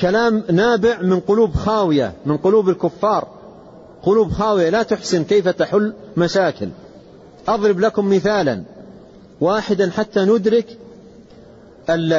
كلام 0.00 0.42
نابع 0.50 1.00
من 1.02 1.20
قلوب 1.20 1.54
خاوية 1.54 2.12
من 2.26 2.36
قلوب 2.36 2.68
الكفار. 2.68 3.28
قلوب 4.02 4.32
خاوية 4.32 4.70
لا 4.70 4.82
تحسن 4.82 5.24
كيف 5.24 5.48
تحل 5.48 5.92
مشاكل. 6.16 6.68
أضرب 7.48 7.80
لكم 7.80 8.10
مثالا. 8.14 8.62
واحدا 9.40 9.90
حتى 9.90 10.20
ندرك 10.20 10.78
ال 11.90 12.12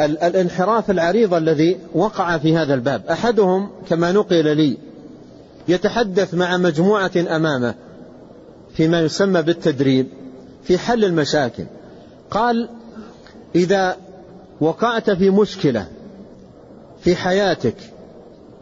ال 0.00 0.18
الانحراف 0.18 0.90
العريض 0.90 1.34
الذي 1.34 1.78
وقع 1.94 2.38
في 2.38 2.56
هذا 2.56 2.74
الباب. 2.74 3.02
أحدهم 3.10 3.70
كما 3.88 4.12
نقل 4.12 4.56
لي 4.56 4.78
يتحدث 5.68 6.34
مع 6.34 6.56
مجموعة 6.56 7.10
أمامه 7.16 7.74
فيما 8.74 9.00
يسمى 9.00 9.42
بالتدريب 9.42 10.06
في 10.64 10.78
حل 10.78 11.04
المشاكل. 11.04 11.64
قال 12.30 12.68
إذا 13.54 13.96
وقعت 14.60 15.10
في 15.10 15.30
مشكلة 15.30 15.86
في 17.04 17.16
حياتك 17.16 17.74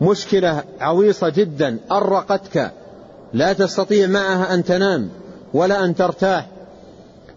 مشكلة 0.01 0.64
عويصة 0.80 1.28
جدا 1.28 1.78
أرقتك. 1.93 2.72
لا 3.32 3.53
تستطيع 3.53 4.07
معها 4.07 4.55
أن 4.55 4.64
تنام 4.64 5.11
ولا 5.55 5.84
أن 5.84 5.95
ترتاح 5.95 6.47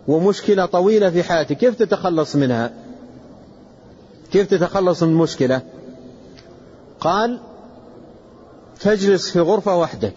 ومشكلة 0.08 0.66
طويلة 0.66 1.10
في 1.10 1.24
حياتك. 1.24 1.58
كيف 1.58 1.76
تتخلص 1.76 2.36
منها؟ 2.36 2.74
كيف 4.32 4.48
تتخلص 4.48 5.04
من 5.04 5.10
المشكلة 5.10 5.62
قال 7.00 7.40
تجلس 8.80 9.30
في 9.30 9.40
غرفة 9.40 9.78
وحدك. 9.78 10.16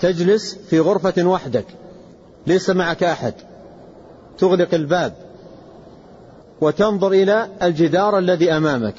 تجلس 0.00 0.58
في 0.70 0.80
غرفة 0.80 1.24
وحدك. 1.26 1.66
ليس 2.46 2.70
معك 2.70 3.02
أحد. 3.02 3.34
تغلق 4.38 4.74
الباب 4.74 5.14
وتنظر 6.60 7.12
إلى 7.12 7.48
الجدار 7.62 8.18
الذي 8.18 8.52
أمامك. 8.52 8.94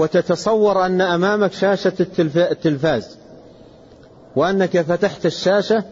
وتتصور 0.00 0.86
أن 0.86 1.00
أمامك 1.00 1.52
شاشة 1.52 1.92
التلفاز 2.36 3.16
وأنك 4.36 4.80
فتحت 4.80 5.26
الشاشة 5.26 5.84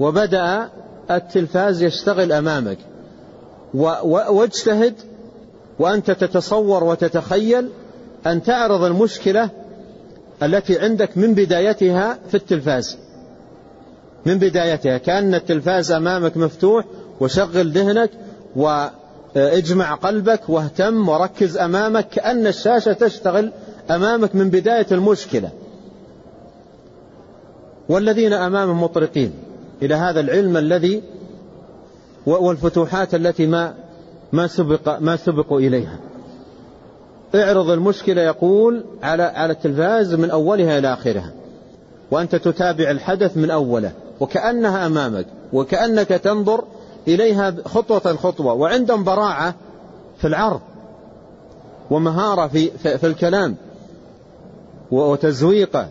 وبدأ 0.00 0.68
التلفاز 1.10 1.82
يشتغل 1.82 2.32
أمامك. 2.32 2.78
واجتهد 4.04 4.94
وأنت 5.78 6.10
تتصور 6.10 6.84
وتتخيل 6.84 7.68
أن 8.26 8.42
تعرض 8.42 8.82
المشكلة 8.82 9.50
التي 10.42 10.78
عندك 10.78 11.18
من 11.18 11.34
بدايتها 11.34 12.18
في 12.28 12.34
التلفاز. 12.34 12.98
من 14.26 14.38
بدايتها 14.38 14.98
كأن 14.98 15.34
التلفاز 15.34 15.92
أمامك 15.92 16.36
مفتوح 16.36 16.84
وشغل 17.20 17.70
ذهنك 17.70 18.10
واجمع 19.36 19.94
قلبك 19.94 20.48
واهتم 20.48 21.08
وركز 21.08 21.56
أمامك 21.56 22.08
كأن 22.08 22.46
الشاشة 22.46 22.92
تشتغل 22.92 23.52
أمامك 23.90 24.34
من 24.34 24.50
بداية 24.50 24.86
المشكلة. 24.92 25.50
والذين 27.88 28.32
أمامهم 28.32 28.82
مطرقين 28.82 29.32
إلى 29.82 29.94
هذا 29.94 30.20
العلم 30.20 30.56
الذي 30.56 31.02
والفتوحات 32.26 33.14
التي 33.14 33.46
ما 33.46 33.74
ما 34.32 34.46
سبق 34.46 34.98
ما 34.98 35.16
سبقوا 35.16 35.60
إليها. 35.60 35.98
اعرض 37.34 37.70
المشكلة 37.70 38.22
يقول 38.22 38.84
على 39.02 39.22
على 39.22 39.52
التلفاز 39.52 40.14
من 40.14 40.30
أولها 40.30 40.78
إلى 40.78 40.92
آخرها. 40.92 41.32
وأنت 42.10 42.36
تتابع 42.36 42.90
الحدث 42.90 43.36
من 43.36 43.50
أوله 43.50 43.92
وكأنها 44.20 44.86
أمامك 44.86 45.26
وكأنك 45.52 46.08
تنظر 46.08 46.64
إليها 47.08 47.54
خطوة 47.64 48.16
خطوة. 48.16 48.52
وعندهم 48.52 49.04
براعة 49.04 49.54
في 50.18 50.26
العرض 50.26 50.60
ومهارة 51.90 52.46
في, 52.46 52.70
في 52.98 53.06
الكلام 53.06 53.56
وتزويقه 54.90 55.88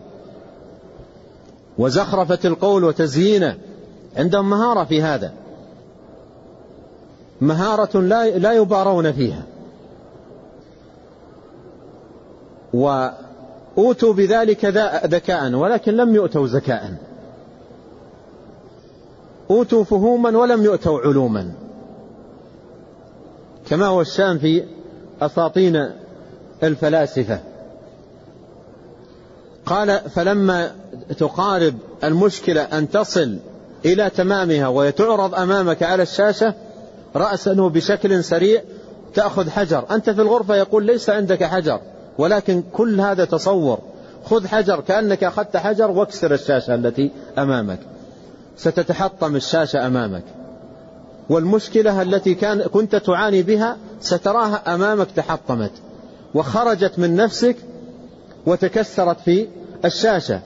وزخرفة 1.78 2.38
القول 2.44 2.84
وتزيينه. 2.84 3.56
عندهم 4.16 4.50
مهارة 4.50 4.84
في 4.84 5.02
هذا. 5.02 5.32
مهارة 7.40 8.00
لا 8.00 8.38
لا 8.38 8.52
يبارون 8.52 9.12
فيها. 9.12 9.42
وأوتوا 12.74 14.12
بذلك 14.12 14.64
ذكاء 15.06 15.52
ولكن 15.52 15.92
لم 15.92 16.14
يؤتوا 16.14 16.46
زكاء. 16.46 17.13
أوتوا 19.50 19.84
فهوما 19.84 20.38
ولم 20.38 20.64
يؤتوا 20.64 21.00
علوما. 21.00 21.52
كما 23.70 23.86
هو 23.86 24.00
الشان 24.00 24.38
في 24.38 24.64
أساطين 25.22 25.90
الفلاسفة. 26.62 27.40
قال 29.66 30.00
فلما 30.10 30.72
تقارب 31.18 31.74
المشكلة 32.04 32.62
أن 32.62 32.90
تصل 32.90 33.36
إلى 33.84 34.10
تمامها 34.10 34.68
وتعرض 34.68 35.34
أمامك 35.34 35.82
على 35.82 36.02
الشاشة 36.02 36.54
رأسا 37.16 37.52
بشكل 37.52 38.24
سريع 38.24 38.62
تأخذ 39.14 39.50
حجر. 39.50 39.84
أنت 39.90 40.10
في 40.10 40.20
الغرفة 40.20 40.56
يقول 40.56 40.84
ليس 40.84 41.10
عندك 41.10 41.44
حجر 41.44 41.80
ولكن 42.18 42.62
كل 42.72 43.00
هذا 43.00 43.24
تصور. 43.24 43.78
خذ 44.24 44.46
حجر 44.46 44.80
كأنك 44.80 45.24
أخذت 45.24 45.56
حجر 45.56 45.90
واكسر 45.90 46.34
الشاشة 46.34 46.74
التي 46.74 47.10
أمامك. 47.38 47.78
ستتحطم 48.56 49.36
الشاشة 49.36 49.86
أمامك. 49.86 50.22
والمشكلة 51.30 52.02
التي 52.02 52.34
كان 52.34 52.62
كنت 52.62 52.96
تعاني 52.96 53.42
بها 53.42 53.76
ستراها 54.00 54.74
أمامك 54.74 55.10
تحطمت. 55.16 55.70
وخرجت 56.34 56.98
من 56.98 57.16
نفسك 57.16 57.56
وتكسرت 58.46 59.20
في 59.20 59.48
الشاشة. 59.84 60.40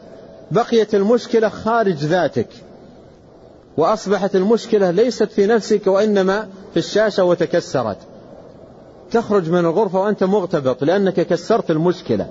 بقيت 0.51 0.95
المشكلة 0.95 1.49
خارج 1.49 1.97
ذاتك. 1.97 2.49
وأصبحت 3.77 4.37
المشكلة 4.37 4.91
ليست 4.91 5.33
في 5.33 5.47
نفسك 5.47 5.87
وإنما 5.87 6.49
في 6.73 6.79
الشاشة 6.79 7.25
وتكسرت. 7.25 7.99
تخرج 9.11 9.51
من 9.51 9.59
الغرفة 9.59 10.01
وأنت 10.01 10.25
مغتبط 10.25 10.85
لأنك 10.85 11.21
كسرت 11.21 11.71
المشكلة 11.71 12.27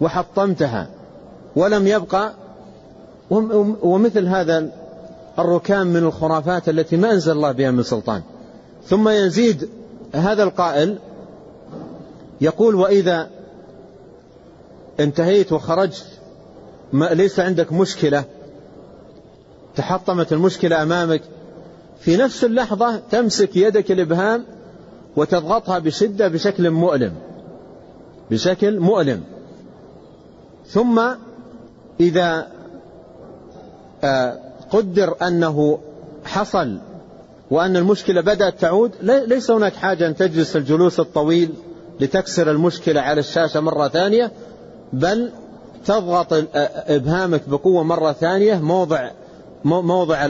وحطمتها. 0.00 0.88
ولم 1.56 1.86
يبقى 1.86 2.32
ومثل 3.82 4.26
هذا 4.26 4.81
الركام 5.38 5.86
من 5.86 6.02
الخرافات 6.02 6.68
التي 6.68 6.96
ما 6.96 7.12
أنزل 7.12 7.32
الله 7.32 7.52
بها 7.52 7.70
من 7.70 7.82
سلطان. 7.82 8.22
ثم 8.86 9.08
يزيد 9.08 9.68
هذا 10.14 10.42
القائل 10.42 10.98
يقول 12.40 12.74
وإذا 12.74 13.30
انتهيت 15.00 15.52
وخرجت 15.52 16.06
ليس 16.92 17.40
عندك 17.40 17.72
مشكلة 17.72 18.24
تحطمت 19.76 20.32
المشكلة 20.32 20.82
أمامك 20.82 21.22
في 22.00 22.16
نفس 22.16 22.44
اللحظة 22.44 22.96
تمسك 23.10 23.56
يدك 23.56 23.92
الإبهام 23.92 24.44
وتضغطها 25.16 25.78
بشدة 25.78 26.28
بشكل 26.28 26.70
مؤلم 26.70 27.12
بشكل 28.30 28.80
مؤلم. 28.80 29.22
ثم 30.66 31.02
إذا 32.00 32.46
آه، 34.04 34.38
قدر 34.72 35.16
أنه 35.22 35.78
حصل 36.24 36.78
وأن 37.50 37.76
المشكلة 37.76 38.20
بدأت 38.20 38.60
تعود 38.60 38.92
ليس 39.02 39.50
هناك 39.50 39.74
حاجة 39.74 40.06
أن 40.06 40.16
تجلس 40.16 40.56
الجلوس 40.56 41.00
الطويل 41.00 41.54
لتكسر 42.00 42.50
المشكلة 42.50 43.00
على 43.00 43.20
الشاشة 43.20 43.60
مرة 43.60 43.88
ثانية 43.88 44.32
بل 44.92 45.30
تضغط 45.86 46.26
إبهامك 46.88 47.48
بقوة 47.48 47.82
مرة 47.82 48.12
ثانية 48.12 48.54
موضع 48.54 49.10
موضع 49.64 50.28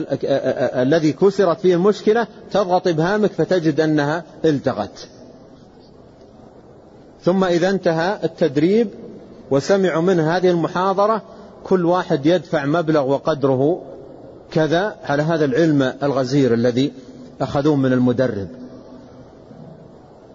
الذي 0.75 1.13
كسرت 1.13 1.59
فيه 1.59 1.75
المشكلة 1.75 2.27
تضغط 2.51 2.87
إبهامك 2.87 3.31
فتجد 3.31 3.79
أنها 3.79 4.23
التغت. 4.45 5.07
ثم 7.21 7.43
إذا 7.43 7.69
انتهى 7.69 8.19
التدريب 8.23 8.87
وسمعوا 9.51 10.01
منه 10.01 10.37
هذه 10.37 10.49
المحاضرة 10.49 11.21
كل 11.63 11.85
واحد 11.85 12.25
يدفع 12.25 12.65
مبلغ 12.65 13.09
وقدره 13.09 13.81
كذا 14.53 14.95
على 15.03 15.23
هذا 15.23 15.45
العلم 15.45 15.93
الغزير 16.03 16.53
الذي 16.53 16.91
أخذوه 17.41 17.75
من 17.75 17.93
المدرب. 17.93 18.47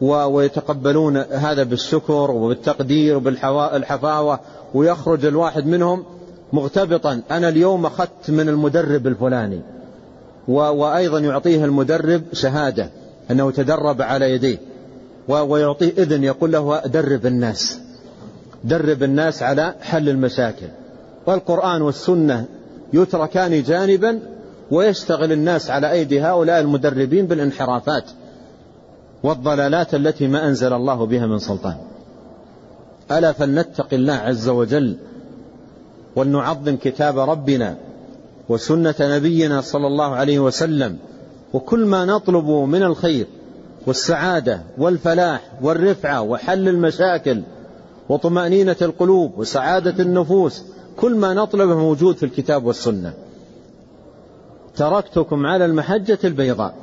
ويتقبلون 0.00 1.16
هذا 1.16 1.62
بالشكر 1.62 2.30
وبالتقدير 2.30 3.16
وبالحفاوة 3.16 4.40
ويخرج 4.74 5.24
الواحد 5.24 5.66
منهم 5.66 6.04
مغتبطا. 6.52 7.22
أنا 7.30 7.48
اليوم 7.48 7.86
أخذت 7.86 8.30
من 8.30 8.48
المدرب 8.48 9.06
الفلاني. 9.06 9.60
وأيضا 10.48 11.18
يعطيه 11.18 11.64
المدرب 11.64 12.22
شهادة 12.32 12.90
أنه 13.30 13.50
تدرب 13.50 14.02
على 14.02 14.32
يديه. 14.32 14.58
ويعطيه 15.28 15.92
إذن 15.98 16.24
يقول 16.24 16.52
له 16.52 16.78
درب 16.86 17.26
الناس. 17.26 17.78
درب 18.64 19.02
الناس 19.02 19.42
على 19.42 19.74
حل 19.80 20.08
المشاكل. 20.08 20.68
والقرآن 21.26 21.82
والسنة 21.82 22.44
يتركان 22.92 23.62
جانبا 23.62 24.20
ويشتغل 24.70 25.32
الناس 25.32 25.70
على 25.70 25.90
أيدي 25.92 26.20
هؤلاء 26.20 26.60
المدربين 26.60 27.26
بالانحرافات 27.26 28.04
والضلالات 29.22 29.94
التي 29.94 30.28
ما 30.28 30.48
أنزل 30.48 30.72
الله 30.72 31.06
بها 31.06 31.26
من 31.26 31.38
سلطان. 31.38 31.76
ألا 33.10 33.32
فلنتق 33.32 33.86
الله 33.92 34.14
عز 34.14 34.48
وجل 34.48 34.96
ولنعظم 36.16 36.76
كتاب 36.76 37.18
ربنا 37.18 37.76
وسنة 38.48 38.94
نبينا 39.00 39.60
صلى 39.60 39.86
الله 39.86 40.14
عليه 40.16 40.38
وسلم 40.38 40.98
وكل 41.52 41.86
ما 41.86 42.04
نطلب 42.04 42.48
من 42.48 42.82
الخير 42.82 43.26
والسعادة 43.86 44.60
والفلاح 44.78 45.40
والرفعة 45.62 46.22
وحل 46.22 46.68
المشاكل 46.68 47.42
وطمأنينة 48.08 48.76
القلوب 48.82 49.38
وسعادة 49.38 50.02
النفوس 50.02 50.62
كل 51.00 51.14
ما 51.14 51.34
نطلبه 51.34 51.74
موجود 51.74 52.16
في 52.16 52.22
الكتاب 52.22 52.64
والسنة. 52.64 53.12
تركتكم 54.76 55.46
على 55.46 55.64
المحجة 55.64 56.18
البيضاء. 56.24 56.74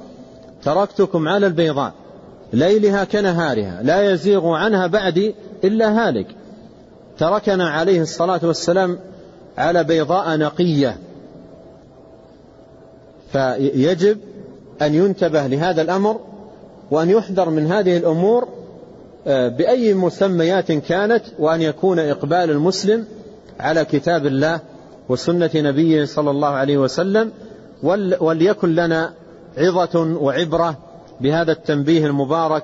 تركتكم 0.63 1.27
على 1.27 1.47
البيضاء. 1.47 1.93
ليلها 2.53 3.03
كنهارها. 3.03 3.83
لا 3.83 4.11
يزيغ 4.11 4.47
عنها 4.47 4.87
بعدي 4.87 5.35
إلا 5.63 6.07
هالك. 6.07 6.27
تركنا 7.17 7.69
عليه 7.69 8.01
الصلاة 8.01 8.39
والسلام 8.43 8.99
على 9.57 9.83
بيضاء 9.83 10.37
نقية. 10.37 10.97
فيجب 13.31 14.17
أن 14.81 14.95
ينتبه 14.95 15.47
لهذا 15.47 15.81
الأمر 15.81 16.19
وأن 16.91 17.09
يحذر 17.09 17.49
من 17.49 17.71
هذه 17.71 17.97
الأمور 17.97 18.47
آه، 19.27 19.47
بأي 19.47 19.93
مسميات 19.93 20.71
كانت 20.71 21.23
وأن 21.39 21.61
يكون 21.61 21.99
إقبال 21.99 22.51
المسلم 22.51 23.05
على 23.59 23.85
كتاب 23.85 24.25
الله 24.25 24.59
وسنة 25.09 25.49
نبيه 25.55 26.05
صلى 26.05 26.31
الله 26.31 26.47
عليه 26.47 26.77
وسلم 26.77 27.31
وليكن 28.19 28.75
لنا 28.75 29.13
عظة 29.57 29.99
وعبرة 29.99 30.77
بهذا 31.21 31.51
التنبيه 31.51 32.05
المبارك 32.05 32.63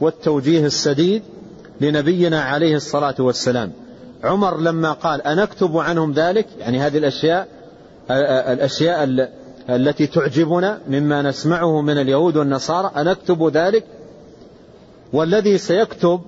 والتوجيه 0.00 0.66
السديد 0.66 1.22
لنبينا 1.80 2.42
عليه 2.42 2.76
الصلاة 2.76 3.14
والسلام. 3.18 3.72
عمر 4.24 4.60
لما 4.60 4.92
قال 4.92 5.22
أنكتب 5.22 5.76
عنهم 5.76 6.12
ذلك؟ 6.12 6.46
يعني 6.58 6.80
هذه 6.80 6.98
الأشياء 6.98 7.48
الأشياء 8.52 9.28
التي 9.70 10.06
تعجبنا 10.06 10.78
مما 10.88 11.22
نسمعه 11.22 11.80
من 11.80 11.98
اليهود 11.98 12.36
والنصارى 12.36 12.90
أنكتب 12.96 13.48
ذلك 13.48 13.84
والذي 15.12 15.58
سيكتب 15.58 16.20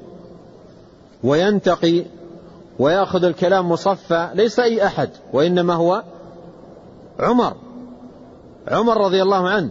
وينتقي 1.25 2.05
ويأخذ 2.79 3.25
الكلام 3.25 3.69
مصفى 3.69 4.29
ليس 4.35 4.59
أي 4.59 4.87
أحد 4.87 5.11
وإنما 5.33 5.75
هو 5.75 6.03
عمر. 7.21 7.55
عمر 8.69 8.97
رضي 8.97 9.23
الله 9.23 9.49
عنه. 9.49 9.71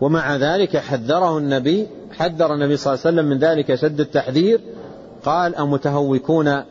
ومع 0.00 0.36
ذلك 0.36 0.76
حذره 0.76 1.38
النبي 1.38 1.86
حذر 2.12 2.54
النبي 2.54 2.76
صلى 2.76 2.94
الله 2.94 3.06
عليه 3.06 3.16
وسلم 3.16 3.30
من 3.30 3.38
ذلك 3.38 3.74
شد 3.74 4.00
التحذير. 4.00 4.60
قال 5.24 5.56
أمتهوكون 5.56 6.62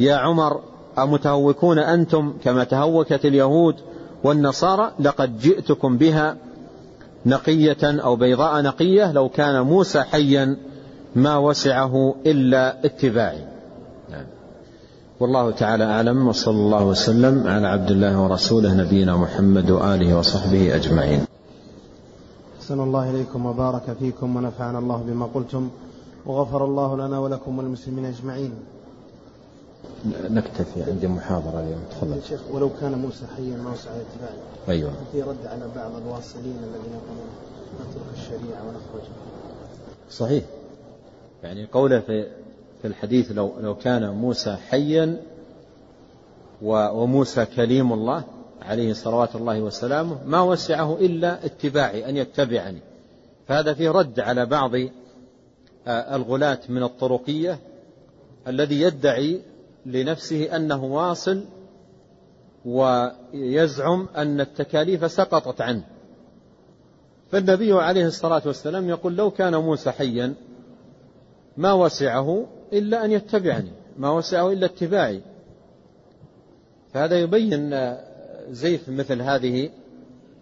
يا 0.00 0.14
عمر 0.14 0.60
أمتهوكون 0.98 1.78
أنتم 1.78 2.34
كما 2.44 2.64
تهوكت 2.64 3.24
اليهود 3.24 3.74
والنصارى؟ 4.24 4.92
لقد 5.00 5.38
جئتكم 5.38 5.96
بها 5.96 6.36
نقية 7.26 7.76
أو 7.82 8.16
بيضاء 8.16 8.62
نقية 8.62 9.12
لو 9.12 9.28
كان 9.28 9.60
موسى 9.60 10.02
حيا 10.02 10.56
ما 11.14 11.36
وسعه 11.36 12.14
إلا 12.26 12.84
اتباعي. 12.84 13.44
والله 15.20 15.50
تعالى 15.50 15.84
أعلم 15.84 16.28
وصلى 16.28 16.54
الله 16.54 16.84
وسلم 16.84 17.48
على 17.48 17.66
عبد 17.66 17.90
الله 17.90 18.22
ورسوله 18.22 18.74
نبينا 18.74 19.16
محمد 19.16 19.70
وآله 19.70 20.18
وصحبه 20.18 20.74
أجمعين. 20.76 21.24
أحسن 22.58 22.80
الله 22.80 23.10
إليكم 23.10 23.46
وبارك 23.46 23.96
فيكم 23.98 24.36
ونفعنا 24.36 24.78
الله 24.78 24.96
بما 24.96 25.26
قلتم 25.34 25.68
وغفر 26.26 26.64
الله 26.64 26.96
لنا 26.96 27.18
ولكم 27.18 27.58
والمسلمين 27.58 28.04
أجمعين. 28.04 28.52
نكتفي 30.30 30.82
عندي 30.82 31.08
محاضرة 31.08 31.60
اليوم 31.60 31.82
تفضل. 31.90 32.22
شيخ 32.28 32.40
ولو 32.52 32.70
كان 32.80 32.92
موسى 32.92 33.26
حيا 33.36 33.56
ما 33.56 33.70
وسع 33.72 33.90
اتباعه. 33.90 34.68
أيوة. 34.68 34.90
في 35.12 35.22
رد 35.22 35.46
على 35.46 35.66
بعض 35.76 35.90
الواصلين 36.02 36.56
الذين 36.56 36.92
يقولون 36.96 37.30
نترك 37.80 38.08
الشريعة 38.16 38.62
ونخرج. 38.62 39.08
صحيح. 40.10 40.44
يعني 41.42 41.66
قوله 41.72 42.00
في 42.00 42.26
في 42.82 42.88
الحديث 42.88 43.32
لو 43.32 43.52
لو 43.60 43.74
كان 43.74 44.10
موسى 44.10 44.56
حيا 44.70 45.20
وموسى 46.62 47.46
كليم 47.46 47.92
الله 47.92 48.24
عليه 48.62 48.92
صلوات 48.92 49.36
الله 49.36 49.60
وسلامه 49.60 50.24
ما 50.24 50.40
وسعه 50.42 50.96
إلا 51.00 51.44
اتباعي 51.44 52.08
أن 52.08 52.16
يتبعني. 52.16 52.78
فهذا 53.48 53.74
فيه 53.74 53.90
رد 53.90 54.20
على 54.20 54.46
بعض 54.46 54.70
آه، 55.86 56.16
الغلاة 56.16 56.58
من 56.68 56.82
الطرقية 56.82 57.58
الذي 58.48 58.80
يدعي 58.80 59.40
لنفسه 59.86 60.56
أنه 60.56 60.84
واصل 60.84 61.44
ويزعم 62.64 64.08
أن 64.16 64.40
التكاليف 64.40 65.10
سقطت 65.10 65.60
عنه. 65.60 65.84
فالنبي 67.32 67.72
عليه 67.72 68.06
الصلاة 68.06 68.42
والسلام 68.46 68.88
يقول 68.88 69.16
لو 69.16 69.30
كان 69.30 69.56
موسى 69.56 69.90
حيا 69.90 70.34
ما 71.56 71.72
وسعه 71.72 72.46
إلا 72.72 73.04
أن 73.04 73.12
يتبعني 73.12 73.70
ما 73.98 74.10
وسعه 74.10 74.52
إلا 74.52 74.66
اتباعي. 74.66 75.20
فهذا 76.92 77.18
يبين 77.18 77.94
زيف 78.50 78.88
مثل 78.88 79.22
هذه 79.22 79.70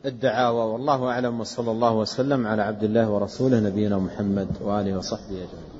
الدعاوى 0.04 0.72
والله 0.72 1.04
أعلم 1.04 1.40
وصلى 1.40 1.70
الله 1.70 1.94
وسلم 1.94 2.46
على 2.46 2.62
عبد 2.62 2.84
الله 2.84 3.10
ورسوله 3.10 3.60
نبينا 3.60 3.98
محمد 3.98 4.48
وآله 4.62 4.98
وصحبه 4.98 5.36
أجمعين. 5.36 5.77